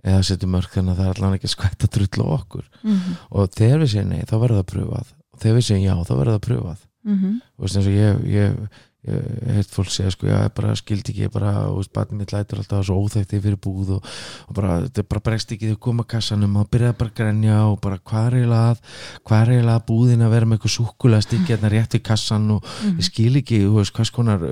[0.05, 2.65] eða setjum mörg þannig að það er allan ekki að skvætta drull á okkur.
[2.83, 2.99] Mm
[3.29, 5.07] og þegar við segjum nei þá verður það pröfað.
[5.33, 6.81] Og þegar við segjum já þá verður það pröfað.
[7.05, 7.39] -hmm.
[7.57, 11.31] veist eins og ég, ég, ég heilt fólk segja sko, ég bara skildi ekki ég
[11.33, 14.07] bara, veist, batnið mitt lætur alltaf svo óþægti fyrir búð og,
[14.49, 17.77] og bara, þetta bara bregst ekki þegar koma kassanum og byrjaði bara að grenja og
[17.83, 18.81] bara hvað er eiginlega að
[19.29, 22.47] hvað er eiginlega að búðin að vera með eitthvað súkulega stikki hérna rétt við kassan
[22.55, 24.47] og ég skil ekki, þú veist, hvað skonar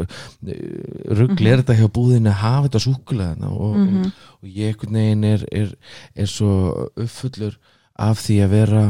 [1.21, 4.03] ruggli er þetta hjá búðin að hafa þetta súkulega og, Mhm.
[4.05, 4.11] og,
[4.43, 5.73] og ég einhvern veginn er, er,
[6.15, 7.57] er svo uppfullur
[7.99, 8.83] af því að vera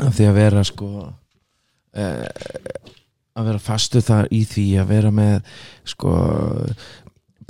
[0.00, 0.88] af því að vera sko
[1.94, 2.26] eh,
[3.40, 5.54] að vera fastu þar í því að vera með
[5.88, 6.14] sko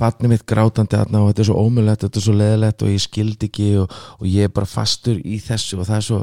[0.01, 3.03] barnið mitt grátandi þarna og þetta er svo ómulett, þetta er svo leðilegt og ég
[3.03, 6.19] skildi ekki og, og ég er bara fastur í þessu og það er svo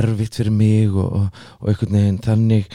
[0.00, 2.70] erfitt fyrir mig og, og, og einhvern veginn þannig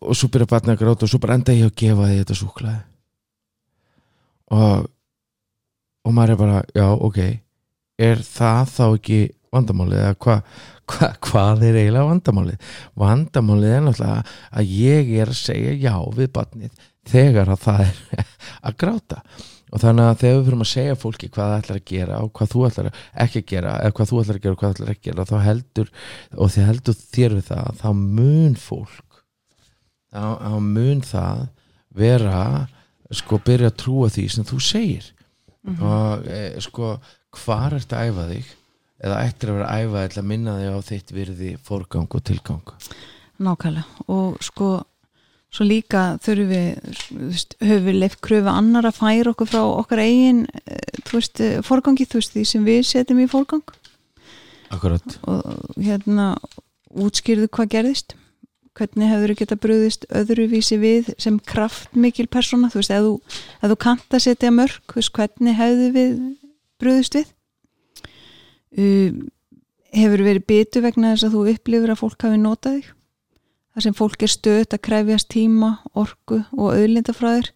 [0.00, 2.38] og svo byrja barnið að gráta og svo bara enda ég að gefa því þetta
[2.40, 2.82] súklaði
[4.56, 4.92] og
[6.06, 7.18] og maður er bara, já, ok
[8.06, 9.20] er það þá ekki
[9.54, 10.36] vandamálið eða hva,
[10.90, 12.70] hva, hvað er eiginlega vandamálið?
[13.02, 18.24] Vandamálið er náttúrulega að ég er að segja já við barnið þegar að það er
[18.70, 19.20] að gráta.
[19.74, 22.30] Og þannig að þegar við fyrir að segja fólki hvað það ætlar að gera og
[22.38, 22.88] hvað þú ætlar
[23.24, 25.08] ekki að gera eða hvað þú ætlar að gera og hvað þú ætlar ekki að
[25.08, 25.90] gera þá heldur
[26.36, 29.18] og þið heldur þér við það þá mun fólk
[30.14, 31.42] þá, þá mun það
[31.96, 32.44] vera
[33.16, 35.10] sko byrja að trúa því sem þú segir.
[35.66, 36.94] Og e, sko
[37.36, 38.54] hvar ertu að æfa þig
[39.02, 42.76] eða ættir að vera æfa að minna þig á þitt virði forgang og tilgang?
[43.36, 44.04] Nákvæmlega.
[44.12, 44.70] Og sko
[45.52, 47.00] svo líka þurfum við
[47.62, 51.58] höfum við leift kröfu annar að færa okkur frá okkar eigin eh, þú veist, eh,
[51.64, 53.64] forgangi, þú veist, því sem við setjum í forgang.
[54.74, 56.34] Akkurat, og hérna
[56.90, 58.16] útskýrðu hvað gerðist.
[58.76, 63.14] Hvernig hefur þú geta bröðist öðruvísi við sem kraftmikil persóna, þú veist, ef þú,
[63.70, 66.18] þú kannt að setja mörg, hvernig hefðu við
[66.82, 67.30] bröðist við
[68.76, 72.92] hefur verið bitu vegna þess að þú upplifir að fólk hafi notað þig?
[73.76, 77.52] Þar sem fólk er stöðt að krefjast tíma, orku og auðlindafræðir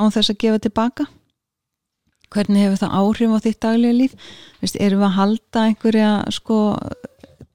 [0.00, 1.08] án þess að gefa tilbaka?
[2.32, 4.16] Hvernig hefur það áhrif á þitt daglega líf?
[4.60, 6.58] Vist, erum við að halda einhverja sko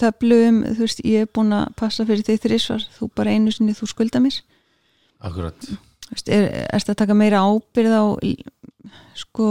[0.01, 3.53] töflu um, þú veist, ég er búin að passa fyrir þig þrísvar, þú bara einu
[3.53, 4.39] sinni þú skulda mér,
[5.23, 5.69] akkurat.
[5.69, 8.03] Þú veist, er, erst að taka meira ábyrð á
[9.17, 9.49] sko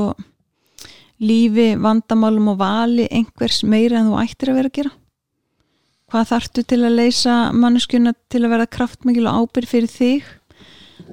[1.23, 4.93] lífi, vandamálum og vali einhvers meira en þú ættir að vera að gera?
[6.13, 10.31] Hvað þarftu til að leysa manneskjuna til að vera kraftmikil og ábyrð fyrir þig?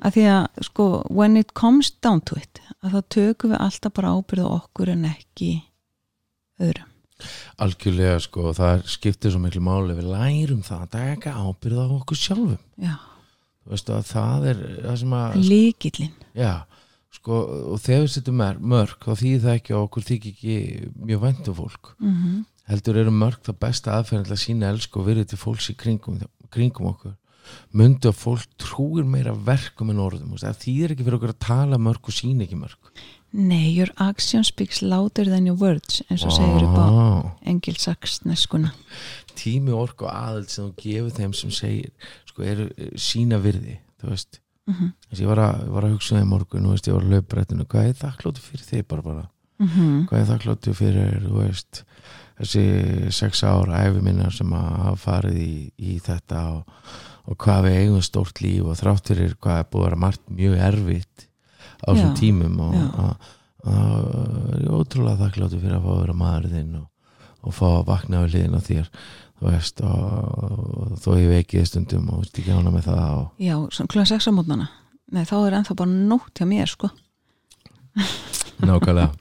[0.03, 3.95] Að því að sko when it comes down to it að þá tökum við alltaf
[3.95, 5.51] bara ábyrð á okkur en ekki
[6.59, 6.87] öðrum.
[7.59, 12.19] Algjörlega sko, það skiptir svo miklu máli við lærum það að taka ábyrða á okkur
[12.19, 12.61] sjálfum.
[12.79, 12.95] Já,
[13.69, 16.53] Þú veist að það er það sem að líkillin Já,
[17.13, 17.39] sko,
[17.73, 18.43] og þegar við setjum
[18.73, 20.57] mörk þá þýðir það ekki að okkur þykir ekki
[21.09, 21.93] mjög væntum fólk.
[21.99, 22.43] Mm -hmm.
[22.69, 25.75] heldur eru mörk það besta aðferðin til að sína elsku og virði til fólks í
[25.75, 26.19] kringum,
[26.53, 27.15] kringum okkur.
[27.73, 31.79] Myndu að fólk trúir meira verkum en orðum, það þýðir ekki fyrir okkur að tala
[31.81, 32.91] mörk og sína ekki mörk.
[33.31, 36.87] Nei, your action speaks louder than your words eins og segir upp á
[37.45, 38.73] engilsaksneskuna.
[39.37, 41.91] Tími orku og aðild sem þú gefur þeim sem segir,
[42.25, 44.93] sko, eru eh, sína virði, þú veist mm -hmm.
[45.09, 47.13] Þess, ég, var að, var að hugsa um það í morgun, veist, ég var að
[47.15, 49.27] löpbrettinu hvað er þakklóti fyrir þig bara bara
[49.59, 51.83] Mm hvað er þakklóti fyrir, veist
[52.39, 56.85] þessi sex ára æfi minna sem að hafa farið í, í þetta og,
[57.27, 60.23] og hvað við eigum stórt líf og þrátt fyrir hvað er búið að vera margt
[60.31, 61.25] mjög erfitt
[61.83, 63.27] á þessum tímum og að,
[63.67, 66.87] ég er ótrúlega þakkláttur fyrir að fá að vera maður þinn og,
[67.43, 68.91] og fá að vakna við hliðin á þér
[69.39, 73.55] þú veist og, þó ég veikið stundum og veist ekki ána með það og, Já,
[73.91, 74.69] klúan sex á mótnana.
[75.09, 76.91] Nei, þá er ennþá bara nótt hjá mér sko.
[78.61, 79.13] Nákvæmlega.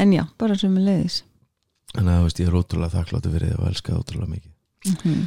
[0.00, 1.16] En já, bara sem er leiðis
[1.90, 4.52] þannig að þú veist ég er ótrúlega þakkláttur fyrir þið og elska það ótrúlega mikið.
[5.04, 5.24] Mm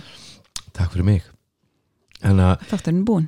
[0.73, 1.25] takk fyrir mig.
[2.23, 3.27] Þátturinn búin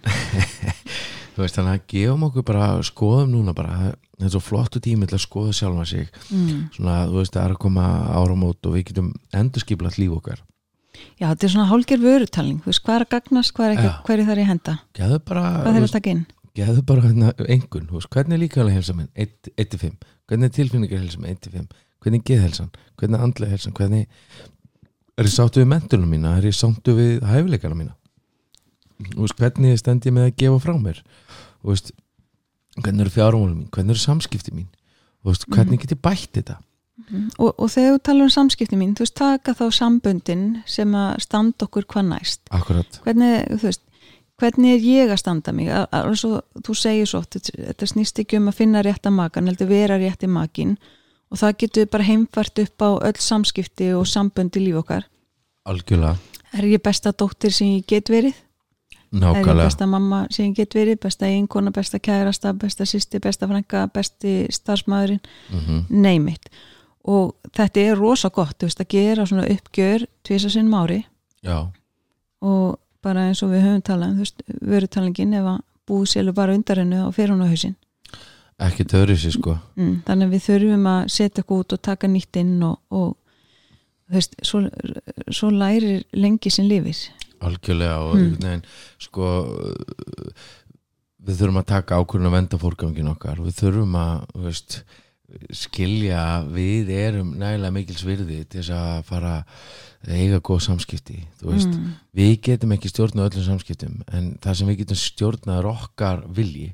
[1.36, 3.92] þú veist þannig að gefum okkur bara skoðum núna bara.
[4.16, 6.08] Það er svo flottu tími til að skoða sjálfa sig.
[6.32, 6.62] Mm.
[6.78, 10.42] svona þú veist það er að koma áramót og við getum endurskiplat líf okkar
[11.20, 13.90] Já, þetta er svona hálger vörutalning Þú veist, hvað er að gagnast, hvað er ekki,
[13.90, 13.96] Já.
[14.08, 14.76] hverju þarf ég að henda?
[15.00, 16.26] Geðu bara, Hvað þarf veist, að taka inn?
[16.56, 19.96] geðu bara hérna, engun þú veist, hvernig er líkaðlega helsa minn 1-5,
[20.30, 21.66] hvernig er tilfinningar helsa minn 1-5
[22.06, 24.06] hvernig er geðhelsan, hvernig er andlega helsan hvernig
[25.18, 27.96] er ég sáttu við mentunum mína, er ég sáttu við hæfileikana mína?
[29.12, 31.02] Þú veist, hvernig stend ég með að gefa frá mér?
[31.64, 31.92] Þú veist,
[32.80, 33.70] hvernig eru fjármálum mín?
[33.74, 34.70] Hvernig eru samskipti mín?
[35.24, 36.60] Þú veist, hvernig get ég bætt þetta
[37.10, 37.30] Mhm.
[37.40, 41.20] og, og þegar þú talar um samskipti mín þú veist, taka þá samböndin sem að
[41.22, 42.42] standa okkur hvað næst.
[42.50, 43.82] Akkurat, hvernig, þú veist,
[44.42, 45.70] hvernig er ég að standa mig?
[45.70, 49.68] Al- alveg svo, þú segir svo þetta snýst ekki um að finna rétta makan heldur
[49.70, 50.78] vera rétti makin
[51.32, 55.06] og það getur bara heimfært upp á öll samskipti og sambönd í líf okkar.
[55.66, 56.18] Algjörlega.
[56.54, 58.34] Er ég besta dóttir sem ég get verið?
[58.36, 61.00] Er ég nákvæmlega, besta mamma sem ég get verið?
[61.02, 66.50] Besta einkona, besta kærasta, besta sýsti besta frænka, besti starfsmæðurinn mm neymitt
[67.06, 71.04] og þetta er rosa gott veist, að gera svona uppgjör tvisa sinn mári
[71.46, 71.68] já.
[72.42, 76.82] Og bara eins og við höfum talað um, vörutalningin ef að búið selur bara undan
[76.82, 77.76] hennu og fer hún á hausinn.
[78.66, 79.58] Ekki töri sér sko.
[79.76, 83.16] Mm, þannig að við þurfum að setja okkur út og taka nýtt inn og, og
[84.10, 84.64] veist, svo,
[85.30, 86.98] svo lærir lengi sem lifir.
[87.46, 88.38] Algjörlega og Mm.
[88.42, 88.64] veginn
[88.98, 89.30] sko
[91.26, 93.42] við þurfum að taka ákvörðun að venda fórgangin okkar.
[93.42, 94.80] Við þurfum að veist,
[95.56, 96.22] skilja
[96.54, 99.36] við erum nægilega mikils virði til þess að fara
[100.06, 104.70] að eiga góð samskipti veist, mm, við getum ekki stjórna öllum samskiptum en það sem
[104.70, 106.68] við getum stjórnað er okkar vilji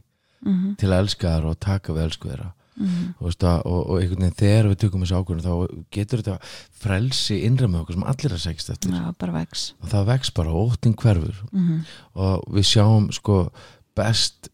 [0.44, 2.52] mm, til að elska þar og taka við elsku þeirra.
[2.82, 6.38] Mm, Þú veist, og, og einhvern veginn þegar við tökum þessu ákvörðun þá getur þetta
[6.82, 8.78] frelsi innra með okkur sem allir að segja
[9.36, 9.66] vex.
[9.82, 11.44] Og það vex bara og óttin hverfur.
[11.52, 11.84] Mm,
[12.26, 13.38] og við sjáum sko
[13.98, 14.50] best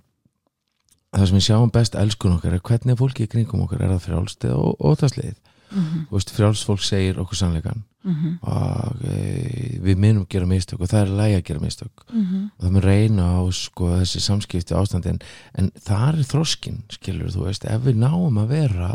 [1.15, 3.93] það sem við sjáum best elskun okkar er hvernig er fólki í kringum okkar er
[3.95, 5.35] það frjálst eða ó- óttasleið
[5.71, 10.79] mm, Þú veist, frjálst fólk segir okkur sannleikan mm, og e, við minnum gera mistök
[10.83, 12.03] og það er lægi að gera mistök.
[12.11, 15.19] Mm, og það mun reyna á sko þessi samskipti ástandin.
[15.59, 18.91] En það er þroskin skilur þú veist, ef við náum að vera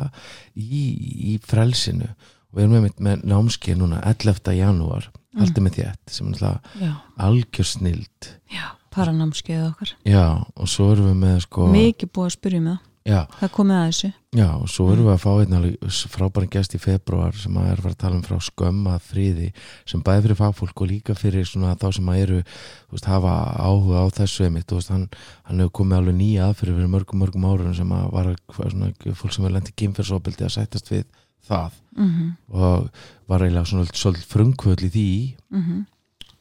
[0.56, 0.84] í,
[1.32, 4.52] í frelsinu og við erum með, með námskeið núna 11.
[4.56, 6.92] janúar, haldið með þétt sem er alltaf já,
[7.28, 8.32] algjör snild.
[8.52, 9.92] Já, paranámskeið okkar.
[10.08, 10.24] Já,
[10.54, 12.80] og svo erum við með sko mikið búið að spyrja um það.
[13.02, 14.08] Já, það komið að þessu.
[14.38, 17.70] Já, og svo erum við að fá einn alveg frábæran gest í februar sem að
[17.72, 19.48] er að tala um frá skömma friði
[19.90, 24.04] sem bæði fyrir fagfólk og líka fyrir svona þá sem að eru veist, hafa áhuga
[24.06, 25.08] á þessu einmitt, þú veist, hann,
[25.48, 29.34] hann hefur komið alveg nýja aðfyrir fyrir mörgum, mörgum árunum sem að var svona, fólk
[29.34, 31.08] sem er lendið kynferðsóbildi að sættast við
[31.48, 31.80] það.
[31.98, 32.86] Mm, og
[33.28, 35.08] var eiginlega svona svolítið frumkvöld í því.
[35.50, 35.82] Mm,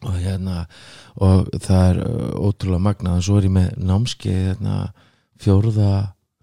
[0.08, 0.66] og hérna
[1.22, 3.18] og það er uh, ótrúlega magnað.
[3.22, 4.76] Og svo er ég með námskeið hérna,
[5.42, 5.92] fjórða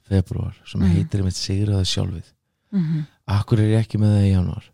[0.09, 0.95] februar sem Mhm.
[0.97, 2.33] heitir með sigraða sjálfið.
[2.73, 4.65] Mm, akkur er ég ekki með það í januar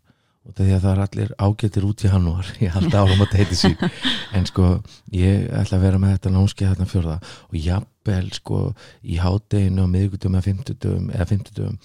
[0.44, 3.76] og það er allir ágættir út í januar ég held árum að heiti sín.
[4.34, 4.82] En sko
[5.14, 7.14] ég ætla að vera með þetta námskeið þarna fjórða.
[7.48, 8.58] Og jafnvel sko
[9.02, 11.78] í hádeginu á miðgutum eða fimmtudum eða fimmtudum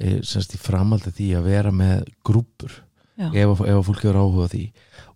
[0.00, 2.72] e, semst í framhald af því að vera með grúpur
[3.16, 4.64] ef, ef fólk hefur áhuga því.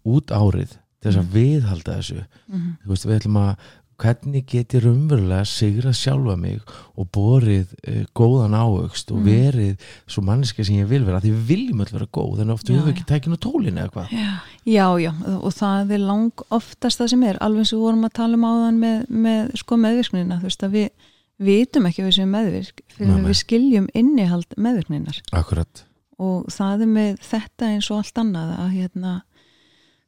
[0.07, 2.23] Út árið til þess að viðhalda þessu.
[2.51, 3.67] Mm, þú veist, við ætlum að
[3.97, 6.59] hvernig get ég raunverulega sigra sjálfa mig
[7.01, 9.31] og borið uh, góðan ávöxt og Mhm.
[9.31, 12.69] verið svo manneska sem ég vil vera, því við viljum öll vera góð en oft
[12.69, 14.13] Já, við höfum ekki tækinu tólin eða hvað?
[14.13, 14.35] Já,
[14.69, 18.05] já, já og það er lang oftast það sem er alveg eins og við vorum
[18.05, 20.91] að tala um áðan með, með sko meðvirknina, þú veist að við
[21.39, 25.23] vitum ekki við séum meðvirk fyrir að við skiljum innihald meðvirkninar.
[25.33, 25.85] Akkurat,
[26.21, 29.23] og það er með þetta eins og allt annað að hérna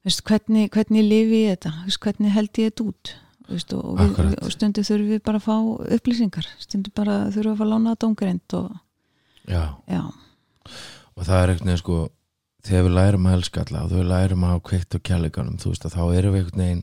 [0.06, 1.72] veist, hvernig, hvernig lifi ég þetta?
[1.86, 3.14] Veist, hvernig held ég þetta út?
[3.48, 5.56] Veist, og, við, og stundu þurfum við bara að fá
[5.96, 6.50] upplýsingar.
[6.60, 8.70] Stundu bara þurfum við að fá lána dóngreind og
[9.48, 9.62] já.
[9.88, 10.04] Já,
[11.16, 11.98] og það er einhvern veginn sko
[12.68, 15.86] þegar við lærum að elska alla og við lærum að kveikt á kjærleikanum, þú veist
[15.86, 16.82] að þá erum við einhvern veginn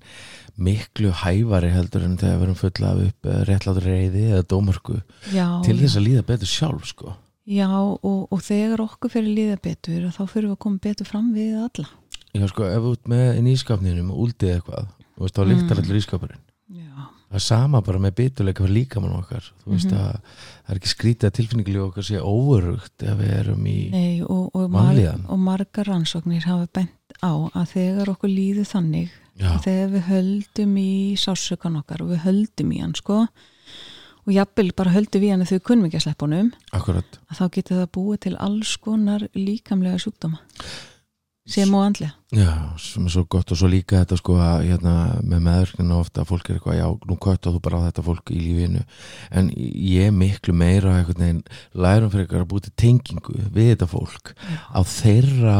[0.67, 4.97] miklu hævari heldur en þegar við erum fulla af upp réttlátur reyði eða dómörku
[5.35, 7.15] já, til þess að líða betur sjálf sko.
[7.45, 11.27] Já, og, og þegar okkur fyrir líða betur þá fyrir við að koma betur fram
[11.35, 11.89] við alla
[12.35, 15.71] Já sko, ef þú ert með ískapninum og úldið eitthvað, þú veist, þá Mm.
[15.79, 16.41] allir ískapurinn
[16.75, 16.91] Já,
[17.29, 19.99] það er sama bara með bituleika fyrir líkamann okkar þú veist Mhm.
[20.01, 20.19] að
[20.65, 24.49] það er ekki skrítið að tilfinninglíu okkar sé óörugt ef við erum í Nei, og,
[24.55, 25.25] og, mar Vanlíðan.
[25.29, 26.89] og margar rannsóknir hafa bent
[27.23, 32.71] á að þegar okkur líður þannig þegar við höldum í sásökan okkar og við höldum
[32.73, 33.27] í hann sko
[34.25, 37.37] og jafnvel bara höldum við hann þegar við kunnum ekki að sleppa honum akkurat að
[37.37, 40.39] þá getur það búið til alls konar líkamlega sjúkdóma
[41.47, 42.13] sem og andlega.
[42.33, 46.23] Já, sem er svo gott og svo líka þetta sko að hérna, með meðverkninu ofta
[46.23, 48.81] að fólk er eitthvað, já, nú kvötta þú bara á þetta fólk í lífinu,
[49.31, 51.43] en ég miklu meira einhvern veginn
[51.85, 54.33] lærum fyrir ykkur að búið til tengingu við þetta fólk
[54.73, 55.57] á þeirra,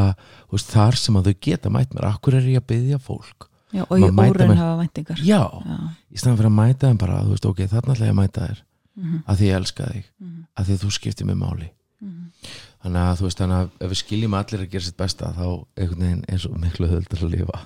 [0.51, 3.49] veist, þar sem að þau geta mætt mér, akkur er ég að byggja fólk?
[3.75, 5.17] Já, og óraun með- hafa væntingar.
[5.21, 5.77] Já, Já.
[6.11, 8.47] í staðan fyrir að mæta þeim bara, þú veist, ok, þarna ætla ég að mæta
[8.49, 8.61] þér
[8.95, 11.65] Mhm, að því ég elska þig, mhm, að því þú skiptir mig máli.
[12.85, 15.47] Þannig að þú veist, þannig að ef við skiljum allir að gera sitt besta, þá
[15.81, 17.61] einhvern veginn er svo miklu höldar að lifa.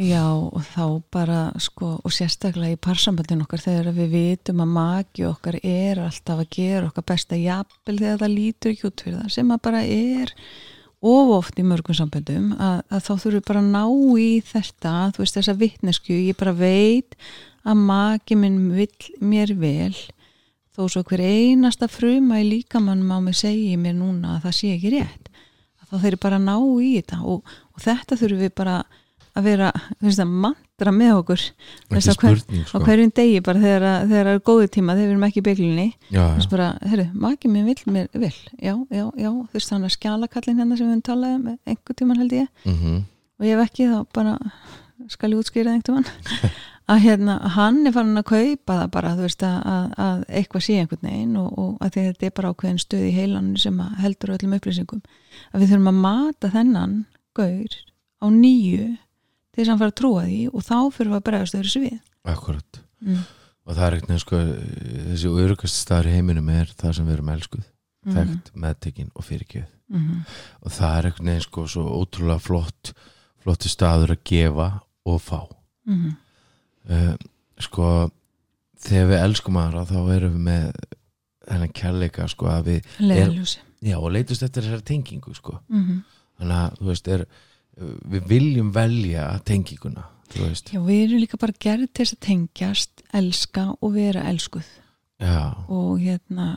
[0.00, 5.26] Já, og þá bara sko, og sérstaklega í parsambandin okkar þegar við vitum að maki
[5.28, 9.34] okkar er alltaf að gera okkar besta jafnvel þegar það lítur ekki út fyrir það
[9.36, 10.32] sem að bara er
[11.06, 13.84] of oft í mörgum samböndum að, að þá þurfum við bara að ná
[14.24, 17.18] í þetta þú veist þessa vittnesku, ég bara veit
[17.66, 19.92] að maki minn vill mér vel
[20.76, 24.74] þó svo hver einasta fruma í líkamannum á mig segi mér núna að það sé
[24.76, 25.30] ekki rétt
[25.82, 27.42] að þá þeir bara að ná í þetta og,
[27.74, 28.76] og þetta þurfum við bara
[29.36, 29.66] að vera,
[30.24, 31.42] að mantra með okkur.
[31.92, 32.38] Veist, á hver-
[32.70, 32.78] sko.
[32.86, 35.84] hverjum degi bara þegar, að- þegar er góði tíma þegar við erum ekki í bygglinni
[36.08, 36.22] já.
[36.48, 38.32] bara, herru, maki mér vill mér vel.
[38.56, 41.98] Já, já, já, þú veist þannig að skjalakallin hérna sem við höfum talað um einhver
[42.00, 42.48] tíman held ég.
[42.64, 43.04] Mm
[43.36, 44.38] og ef ekki þá bara
[45.12, 46.50] skal ég útskýra það einhvern tíman
[46.86, 50.76] að hérna, hann er farin að kaupa það bara, veist, að, að, að eitthvað sé
[50.80, 54.54] einhvern veginn og, og að þetta er bara ákveðin stöð í heilan sem heldur öllum
[54.58, 55.02] upplýsingum.
[55.52, 56.96] Að við þurfum að mata þennan
[57.36, 57.78] gaur
[58.22, 58.86] á nýju
[59.56, 61.96] til þess að hann fara að trúa því og þá fyrir að bregðast öðru svið
[62.26, 62.82] akkurat.
[63.06, 63.22] Mm.
[63.66, 64.42] og það er eitthvað sko,
[65.10, 67.64] þessi örugast staður í heiminum er það sem við erum elskuð.
[68.06, 68.14] Mhm.
[68.16, 70.24] þekkt, meðtekin og fyrirgjöð Mm
[70.66, 72.90] og það er eitthvað sko svo ótrúlega flott
[73.38, 74.66] flotti staður að gefa
[75.06, 75.46] og fá.
[75.86, 76.16] -hmm.
[76.90, 77.14] Uh,
[77.58, 77.90] sko
[78.86, 80.66] þegar við elskum aðra þá erum við með
[81.46, 85.60] þennan kærleika sko að við leðaljósi já og leitust eftir þessari tengingu sko.
[85.68, 86.02] Mm -hmm.
[86.38, 87.26] þannig að þú veist er,
[88.14, 93.76] við viljum velja tenginguna Já, við erum líka bara gerð til þess að tengjast, elska
[93.80, 94.66] og vera elskuð.
[95.22, 96.56] Já, og hérna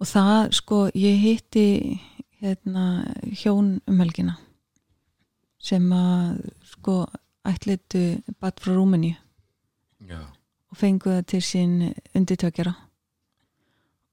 [0.00, 2.00] og það sko ég hitti
[2.40, 4.36] hérna hjón um helgina
[5.60, 7.06] sem að sko
[7.46, 9.16] ætlitu bat frá Rúmeníu.
[10.70, 11.74] Og fengu það til sín
[12.14, 12.72] undirtökjara.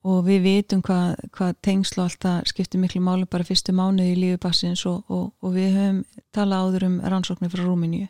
[0.07, 4.39] Og við vitum hvað, hvað tengslu alltaf skiptir miklu máli bara fyrstu mánuði í lífi
[4.41, 6.03] bassins og, og, og við höfum
[6.35, 8.07] talað áður um rannsóknir frá Rúmeníu.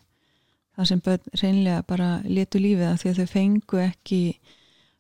[0.78, 4.22] Það sem börn reynlega bara letu lífið að því að þau fengu ekki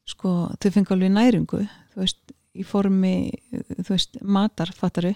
[0.07, 1.61] sko, þau fengu alveg næringu
[1.93, 3.13] þú veist, í formi
[3.51, 5.13] þú veist, matar, fattaru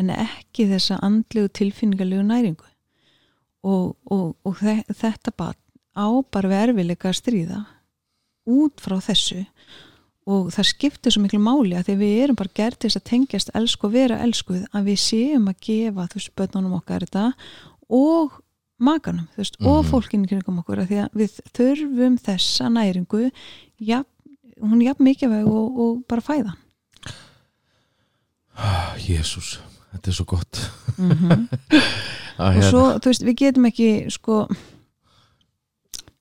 [0.00, 2.73] en ekki þessa andlegu tilfinningalegu næringu
[3.64, 5.60] og, og, og þe þetta barn
[5.96, 7.60] á bara við erfileika að stríða
[8.50, 9.44] út frá þessu
[10.26, 13.08] og það skiptir svo miklu máli að því við erum bara gert til þess að
[13.10, 17.24] tengjast elsku og vera elskuð að við séum að gefa þú veist, börnunum okkar þetta
[17.92, 18.40] og
[18.84, 19.90] makanum, þú veist, og Mhm.
[19.90, 23.30] fólkinu kringum okkur að því að við þurfum þessa næringu
[23.78, 24.10] jafn,
[24.60, 26.54] hún er jafn mikilvæg og, og bara fæða
[29.04, 29.58] Jésús
[29.92, 30.60] þetta er svo gott
[30.98, 31.48] mm -hmm.
[32.38, 34.38] og hérna, svo, þú veist, við getum ekki sko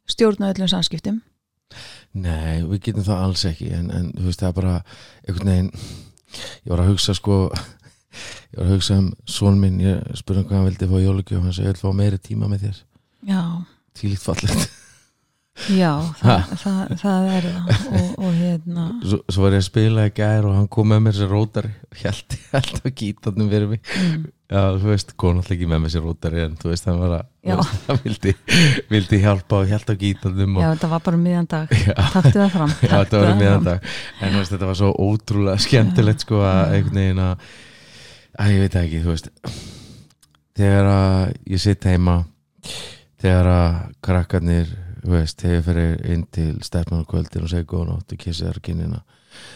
[0.09, 1.22] stjórna öllum samskiptum.
[2.14, 4.74] Nei, við getum það alls ekki en, en þú veist það er bara
[5.26, 10.03] einhvern veginn ég var að hugsa sko ég var að hugsa um són minn ég
[10.20, 12.68] spurði hann hvað hann vildi fá jólugjöf hann segi ég vil fá meiri tíma með
[12.68, 12.80] þér.
[13.32, 13.41] Já,
[13.97, 14.80] tílíkt fallegt
[15.69, 15.89] já,
[16.19, 17.73] það, það, það er það.
[17.93, 21.03] Og, og hérna svo, svo var ég að spila í gær og hann kom með
[21.05, 23.83] mér sér rótari og held, held á gítarnum fyrir mig.
[23.99, 27.01] Mm, já, þú veist, kom náttúrulega ekki með mér sér rótari en þú veist, hann
[27.03, 27.29] var að
[27.87, 28.33] hann vildi,
[28.89, 31.75] vildi hjálpa og held á gítarnum og já, þetta var bara miðjan dag.
[31.87, 31.93] Já.
[32.15, 33.69] taktu það fram Já, þetta var það um meðan fram.
[33.69, 33.93] dag.
[34.19, 37.47] En þú veist, þetta var svo ótrúlega skemmtilegt sko að einhvern veginn að
[38.41, 39.29] að ég veit ekki, þú veist.
[40.57, 41.19] Þegar að
[41.53, 42.15] ég sitt heima
[43.21, 44.73] þegar að krakkarnir
[45.03, 48.17] þú veist, þegar ég fyrir inn til stefnan á kvöldin og segja góða nótt og
[48.23, 49.01] kissi þar kinnina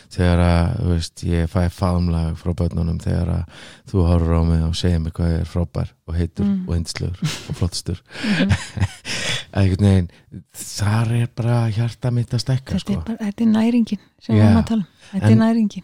[0.09, 3.59] þegar að, þú veist, ég fæ faðumlag frá börnunum þegar að
[3.91, 6.63] þú horfur á mig og segir mig hvað ég er frábær og heitur Mm.
[6.67, 7.19] og yndislegur
[7.49, 8.49] og flottstur Mhm.
[9.53, 10.09] að einhvern veginn
[10.53, 13.17] þar er bara hjarta mitt að stekka þetta, sko.
[13.21, 14.87] þetta er næringin sem við erum að tala um.
[15.13, 15.83] Þetta En- er næringin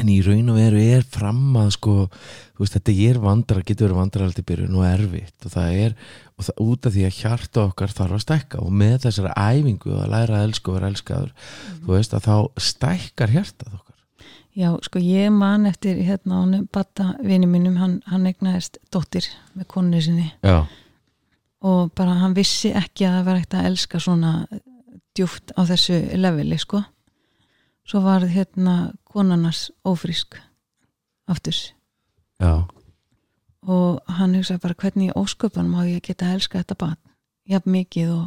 [0.00, 1.94] en í raun og veru er fram að sko,
[2.56, 5.36] þú veist, þetta er vandrar getur verið vandrar alltaf byrjun og erfitt.
[5.46, 5.96] Og það er,
[6.34, 8.62] og það, út af því að hjarta okkar þarf að stækka.
[8.64, 11.34] Og með þessari æfingu að læra að elska og vera elskaður
[11.72, 12.36] þú veist að þá
[12.68, 13.90] stækkar hjartað okkar.
[14.54, 19.26] Já, sko ég man eftir hérna hann batta vini mínum, hann, hann egnaðist dóttir
[19.58, 20.28] með koninu sinni.
[20.46, 20.62] Já,
[21.64, 24.32] og bara hann vissi ekki að það var ekkert að elska svona
[25.16, 26.82] djúft á þessu leveli sko
[27.88, 30.38] svo var hérna konarnas ófrísk
[31.30, 31.56] aftur.
[32.40, 32.66] Já,
[33.64, 36.98] og hann hugsaði bara hvernig í ósköpan má ég geta að elska þetta barn?
[37.48, 38.26] Jafn mikið og,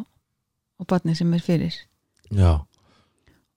[0.81, 1.77] og barnið sem er fyrir.
[2.33, 2.51] Já.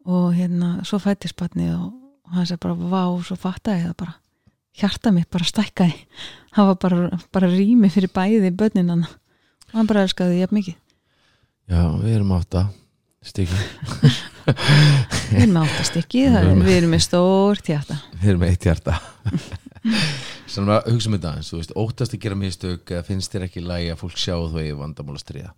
[0.08, 1.94] Og hérna svo fættist barnið og,
[2.28, 4.16] og hann sagði bara vá, svo fattaði það bara.
[4.80, 5.96] Hjarta mitt bara stækkaði.
[6.54, 10.78] Það var bara, bara rými fyrir bæði börninana og hann bara elskaði jafn mikið.
[11.70, 12.64] Já, við erum átta
[13.20, 13.56] stíki
[15.30, 18.66] við erum með áttastikki, það er, við erum með stórt hjarta Við erum með eitt
[18.68, 18.96] hjarta.
[20.50, 23.62] Svona að hugsa um þetta aðeins, þú veist, óttast að gera mistök finnst þér ekki
[23.64, 25.52] lægi að fólk sjá þú í vandamál að stríða?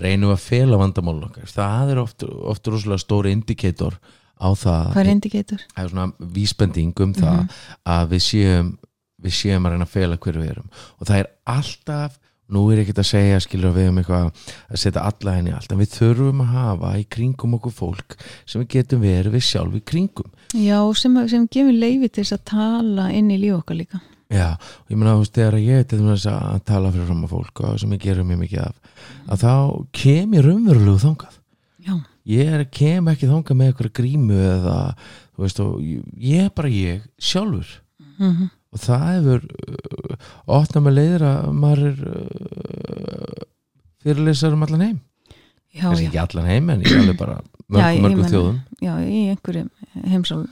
[0.00, 1.50] Reynum að fela vandamál okkar?
[1.50, 3.98] Það er oft, oft rosalega stóri indikator
[4.40, 4.86] á það.
[4.94, 5.66] Hvað er indicator?
[5.74, 7.60] það er svona vísbending um það
[7.94, 8.72] að við séum
[9.20, 10.68] við séum að reyna að fela hverju við erum.
[10.98, 12.18] Og það er alltaf
[12.54, 15.80] nú er ekkert að segja skilur við um eitthvað að setja alla henni allt en
[15.80, 19.82] við þurfum að hafa í kringum okkur fólk sem við getum verið við sjálf í
[19.92, 20.30] kringum.
[20.58, 24.02] Já, sem, sem gefur leifi til þess að tala inn í líf okkar líka.
[24.30, 27.34] Já, og ég meina þú veist þegar ég til þess að tala fyrir fram að
[27.34, 28.76] fólk og sem ég gerum mjög mikið af
[29.30, 29.54] að þá
[29.96, 31.36] kem ég raunverulegu þangað.
[31.80, 31.94] Já,
[32.30, 36.72] ég er, kem ekki þangað með eitthvað grímu eða þú veist og ég er bara
[36.72, 37.76] ég sjálfur.
[38.20, 40.26] Mm og það hefur uh,
[40.58, 43.46] opnað með leiðir að maður er uh,
[44.04, 44.98] fyrirlesar um allan heim.
[45.70, 46.10] Já, kannski já.
[46.10, 47.36] ekki allan heim en ég alveg bara
[47.72, 48.56] mörgum, mörgum þjóðum.
[48.82, 49.70] Já, í einhverjum
[50.10, 50.48] heimsálum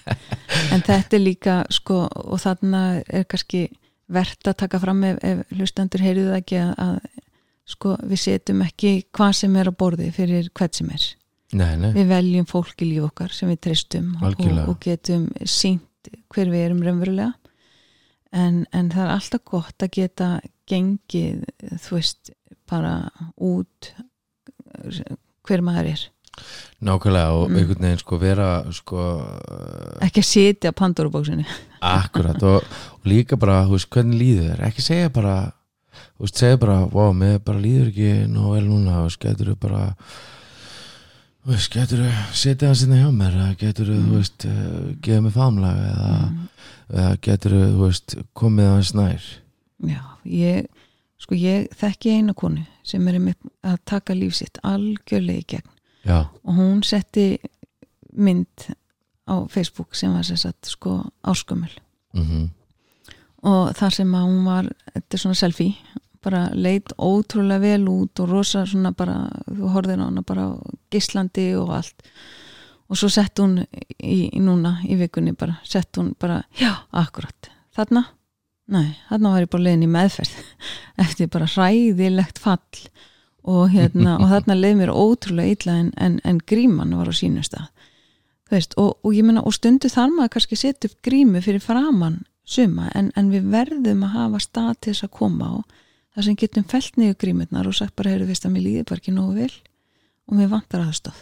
[0.72, 3.66] en þetta er líka sko og þarna er kannski
[4.12, 7.22] verðt að taka fram ef, ef hlustendur heyrðu það ekki að, að
[7.66, 11.08] sko við setjum ekki hvað sem er á borði fyrir hvert sem er.
[11.56, 16.10] Nei, nei, við veljum fólk í líf okkar sem við treystum og, og getum sínt
[16.32, 17.32] hver við erum raunverulega
[18.36, 20.28] en, en það er alltaf gott að geta
[20.68, 21.44] gengið
[21.86, 22.30] þú veist
[22.68, 22.92] bara
[23.38, 23.92] út
[25.46, 26.04] hver maður er.
[26.84, 27.56] Nákvæmlega og Mm.
[27.56, 29.02] einhvern veginn sko vera sko
[30.04, 31.46] ekki að sitja á Pandorubóksinu
[31.80, 34.64] akkurat og, og líka bara, þú veist, hvernig líður þér?
[34.68, 35.36] Ekki segja bara,
[36.18, 39.56] þú veist, segja bara wow, mér bara líður ekki nú vel núna og getur þú
[39.64, 39.86] bara
[41.46, 42.12] þú veist, getur þú
[42.42, 46.12] setja það sinna hjá mér getur þú, þú veist, uh, gefa mig famlag eða,
[46.92, 49.28] eða getur þú, veist, komið aðeins nær?
[49.86, 50.66] Já, ég
[51.20, 53.18] sko ég þekki eina konu sem er
[53.66, 55.70] að taka líf sitt algjörlega í gegn.
[56.06, 57.36] Já, og hún setti
[58.16, 58.68] mynd
[59.26, 61.72] á Facebook sem var sem sagt sko áskömmul
[62.14, 62.50] mhm.
[63.46, 65.74] Og þar sem að hún var þetta er svona selfie
[66.26, 70.46] bara leit ótrúlega vel út og rosa svona bara, þú horfðir á hana bara
[70.90, 72.06] gislandi og allt
[72.86, 77.50] og svo sett hún í, í núna í vikunni bara, sett hún bara já, akkurat,
[77.76, 78.06] þarna?
[78.72, 80.36] Nei, þarna var ég bara leiðin í meðferð
[81.04, 82.86] eftir bara hræðilegt fall.
[83.46, 87.44] Og hérna, og þarna leið mér ótrúlega illa en, en, en gríman var á sínum
[87.46, 87.68] stað.
[88.50, 92.24] Veist, og, og ég meina, og stundu þar maður kannski setja upp grímu fyrir framann
[92.46, 95.54] suma, en, en við verðum að hafa stað til þess að koma á
[96.16, 99.02] þar sem getum felt niður grímurnar og sagt bara, heyrðu, veist að mér líður bara
[99.02, 99.54] ekki nógu vel
[100.26, 101.18] og mér vantar aðstof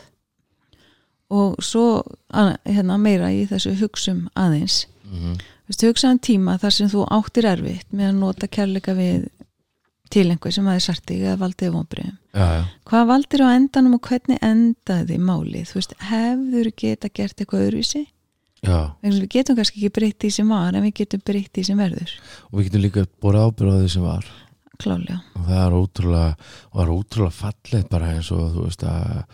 [1.32, 7.06] og svo hérna, meira í þessu hugsum aðeins mhm, Vistu, hugsaðan tíma þar sem þú
[7.08, 9.22] áttir erfitt með að nota kærleika við
[10.12, 11.78] til einhver sem aðeins sarti eða valdið
[12.34, 15.70] já, Hvað valdir á endanum og hvernig endaði málið?
[15.70, 18.04] Þú veist, hefur geta gert eitthvað öðruvísi?
[18.64, 22.14] Við getum kannski ekki breytt því sem var en við getum breytt því sem verður.
[22.50, 24.30] og við getum líka búið ábyrð á því sem var
[24.80, 25.20] Klálega.
[25.34, 26.36] og það er ótrúlega
[26.94, 29.24] ótrúlega fallið bara eins og þú veist að,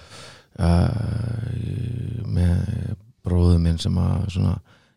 [0.60, 4.54] að með bróðu minn sem að svona,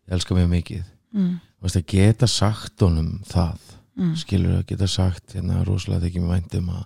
[0.08, 0.84] ég elska mjög mikið
[1.14, 1.40] Mm.
[1.62, 3.60] veist að geta sagt honum það
[3.96, 4.16] Mm.
[4.18, 6.86] skilur að geta sagt hérna rosalega þykir mér vænt um að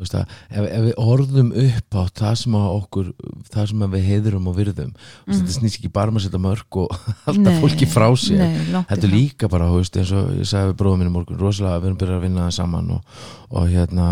[0.00, 3.10] að ef, ef við orðum upp á það sem að okkur
[3.52, 5.32] það sem við heiðrum og virðum mm.
[5.32, 6.96] þetta snýst ekki bara með að setja mörg og
[7.30, 8.40] alltaf fólki frá sér.
[8.40, 11.82] Nei, Þetta er líka bara, veist, eins og ég sagði við bróðum minni morgun, rosalega
[11.82, 13.22] við erum byrjað að vinna það saman og,
[13.52, 14.08] og hérna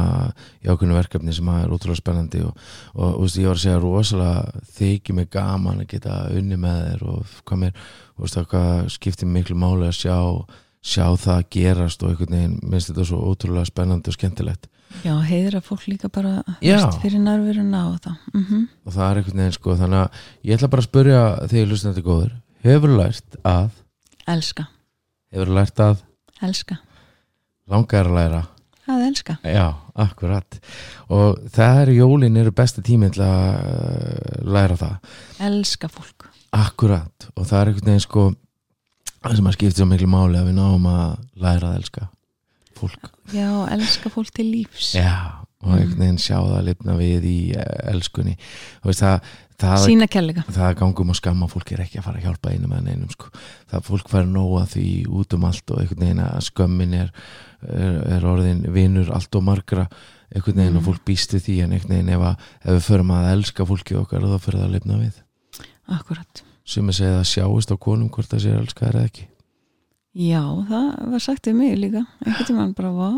[0.60, 2.64] í ákveðnu verkefni sem er ótrúlega spennandi og,
[2.94, 6.82] og þú veist, ég var að segja rosalega þykir mig gaman að geta unni með
[6.86, 7.86] þér og hvað mér,
[8.20, 10.18] veist, hvað skiptir miklu máli að sjá
[10.80, 14.70] sjá það gerast og einhvern veginn minnst þetta svo ótrúlega spennandi og skemmtilegt
[15.04, 16.42] Já, heiðra fólk líka bara
[17.00, 18.16] fyrir nærveruna og það.
[18.34, 21.70] Mm og það er einhvern veginn sko, þannig að ég ætla bara að spyrja þegar
[21.70, 22.32] hlustandi góður,
[22.66, 23.70] hefur lært að
[24.26, 24.66] elska,
[25.32, 26.02] hefur lært að
[26.42, 26.80] elska.
[27.70, 28.42] Langar að læra.
[28.90, 30.60] Að elska, já, akkurat.
[31.08, 35.10] Og það er jólin eru besta tíminn til að uh, læra það.
[35.46, 36.26] Elska fólk.
[36.50, 37.30] Akkurat.
[37.36, 38.32] Og það er einhvern veginn sko
[39.20, 42.08] það sem að skipta svo miklu máli að við náum að læra að elska
[42.80, 43.12] fólk.
[43.34, 44.94] Já, elska fólk til lífs.
[44.96, 45.12] Já,
[45.60, 48.36] og einhvern veginn sjá það lifna við í eh, elskunni.
[48.86, 49.18] Veist það
[49.60, 50.44] það, sína kærleika.
[50.56, 53.28] það gangum og skamma fólk er ekki að fara að hjálpa einum en einum sko.
[53.68, 54.86] það fólk fær nóga því
[55.20, 57.10] út um allt og einhvern veginn að skömmin er,
[57.68, 59.88] er, er orðin vinur allt og margra.
[60.30, 60.78] Einhvern veginn Mm.
[60.80, 63.66] og fólk býst við því en einhvern veginn ef, að, ef við förum að elska
[63.66, 65.20] fólki okkar þá fyrir það að lifna við.
[65.90, 69.26] Akkurat, sem er segið að sjáist á konum hvort það sé elska eða ekki
[70.14, 73.10] já, það var sagt við mig líka, einhvern tímann bara, vá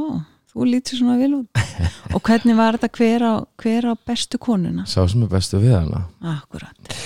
[0.52, 1.62] þú lítur svona vel út.
[2.14, 4.84] Og hvernig var þetta hver á, hver á bestu konuna?
[4.84, 6.06] Sá sem er bestu við hana.
[6.20, 6.96] Akkurat,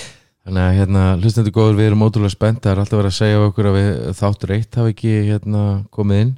[0.47, 2.61] Þannig að hérna, hlustandi góður, við erum ótrúlega spennt.
[2.63, 6.21] Það er alltaf verið að segja okkur að við þáttur eitt hafi ekki hérna komið
[6.23, 6.29] inn.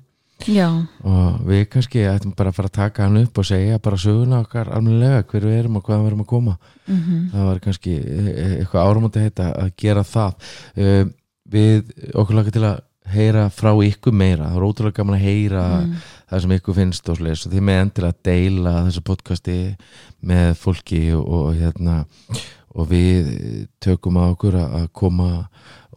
[0.47, 0.65] Já,
[1.03, 4.39] og við kannski ættum bara að fara að taka hann upp og segja bara söguna
[4.45, 6.55] okkar almennilega hver við erum og hvaðan við erum að koma.
[6.87, 7.19] Mhm.
[7.35, 10.53] Það var kannski e- e- eitthvað áramóti heita að gera það.
[10.79, 11.11] Uh,
[11.49, 12.79] við okkur laka til að
[13.13, 16.07] heyra frá ykkur meira, það er ótrúlega gaman að heyra mm.
[16.29, 19.57] það sem ykkur finnst og slis og þið með endilega að deila þessu podcasti
[20.31, 21.99] með fólki og, og hérna
[22.75, 23.29] og við
[23.83, 25.29] tökum að okkur að koma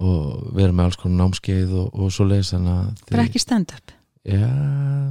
[0.03, 2.79] og vera með alls konar námskeið og, og svo þið,
[3.11, 3.93] bara ekki stand-up.
[4.23, 4.47] Já,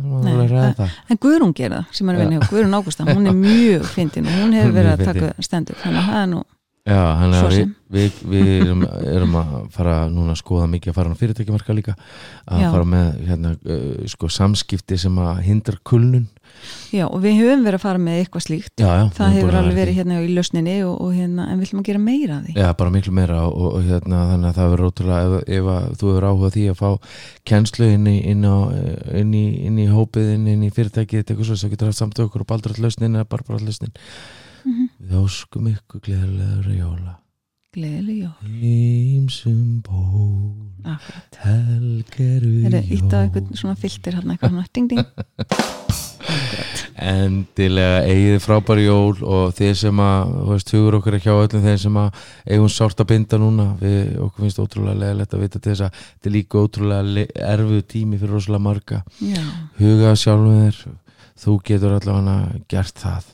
[0.08, 3.06] maður alveg ræða en Guðrún gera það sem er að vinna hjá Guðrún Ágústa.
[3.10, 6.22] Hún er mjög fyndin og hún hefur er verið að taka stand-up þannig að það
[6.22, 6.44] er nú
[6.82, 7.74] Já, hann er við, sem.
[7.94, 11.94] við, við erum, erum að fara núna að skoða mikið að fara á fyrirtækjumarka líka.
[12.50, 12.70] Að Já.
[12.74, 16.26] fara með hérna, uh, sko, samskipti sem að hindra kulnun.
[16.92, 18.74] Já og við höfum verið að fara með eitthvað slíkt.
[18.82, 21.46] Já, já, við það erum hefur að alveg verið hérna í lausninni og, og hérna,
[21.48, 22.58] en við ætlum að gera meira af því.
[22.58, 25.88] Já, bara miklu meira og, og, hérna, þannig að það verður ótrúlega ef, ef að
[26.02, 27.16] þú hefur áhuga á því að fá
[27.54, 28.58] kennslu inn í, inn, á,
[29.22, 32.44] inn, í, inn í hópið, inn, í fyrirtækið eitthvað svo, þá getur haft samt okkur
[32.46, 33.94] og baldur all lausnin eða bara bara all lausnin
[34.62, 34.91] Mhm.
[35.02, 37.16] Við óskum ykkur gleðilegur jóla.
[37.72, 38.32] Gleðileg jó,
[38.68, 40.58] Ímsum ból
[41.40, 45.06] Helgeru það er ítt á eitthvað svona filter hérna eitthvað ding ding.
[47.02, 51.64] Endilega eigið frábæri jól og þeir sem að þú veist, hugur okkur ekki á öllum
[51.66, 52.20] þeir sem að
[52.52, 56.02] eigum sárt að binda núna við okkur finnst ótrúlega leðilegt að vita til þess að
[56.04, 59.02] þetta er líka ótrúlega le- erfiður tími fyrir rosalega marga.
[59.24, 59.42] Já,
[59.80, 60.82] huga sjálfum þér
[61.42, 62.38] þú getur allavega
[62.70, 63.32] gert það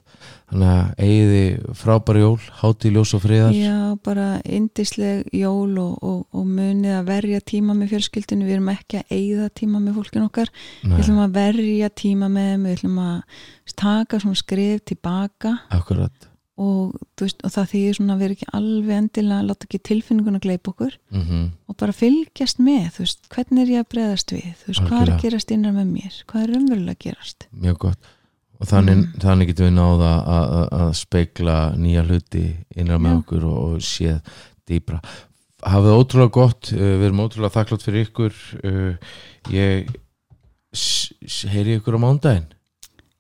[0.48, 1.42] þannig að eigiði
[1.76, 3.58] frábæri jól hátíð ljós og friðar.
[3.58, 8.72] Já, bara indisleg jól og, og, og munið að verja tíma með fjölskyldinu, við erum
[8.72, 12.66] ekki að eigða tíma með fólkin okkar, við Nei, ætlum að verja tíma með þeim,
[12.70, 13.44] við ætlum að
[13.84, 15.54] taka svona skrif tilbaka.
[15.76, 16.32] Akkurat.
[16.58, 20.72] Og, veist, og það þýðir svona að vera ekki alveg endilega láta ekki tilfinninguna gleipa
[20.74, 20.96] okkur.
[21.14, 24.80] Mm og bara fylgjast með, þú veist, hvernig er ég að breyðast við, þú veist,
[24.80, 25.18] hvað er Algjörlega.
[25.18, 27.48] að gerast innan með mér, hvað er raunverulega að gerast?
[27.52, 28.08] Mjög gott
[28.58, 29.22] og þannig, Mm.
[29.22, 32.44] þannig getum við náða að, speikla nýja hluti
[32.76, 34.20] innan með okkur og, og séð
[34.68, 35.02] dýbra
[35.68, 38.36] hafið ótrúlega gott, uh, við erum ótrúlega þakklátt fyrir ykkur.
[38.64, 38.94] Uh,
[39.54, 39.90] ég
[41.52, 42.46] heyri ykkur á mándaginn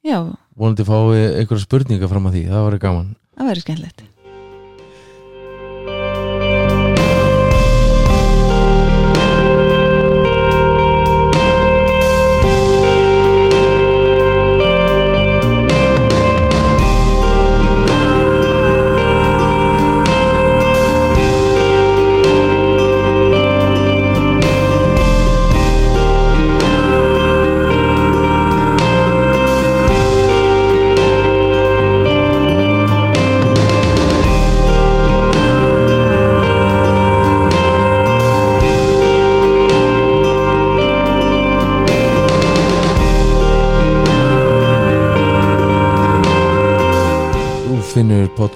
[0.05, 0.19] já,
[0.55, 3.09] vonandi fáið ykkur spurninga fram að því, það var gaman.
[3.37, 4.03] Það verður skemmtilegt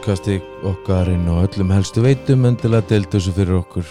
[0.01, 3.89] podcasti okkar inn á öllum helstu veitum endilega deildu þessu fyrir okkur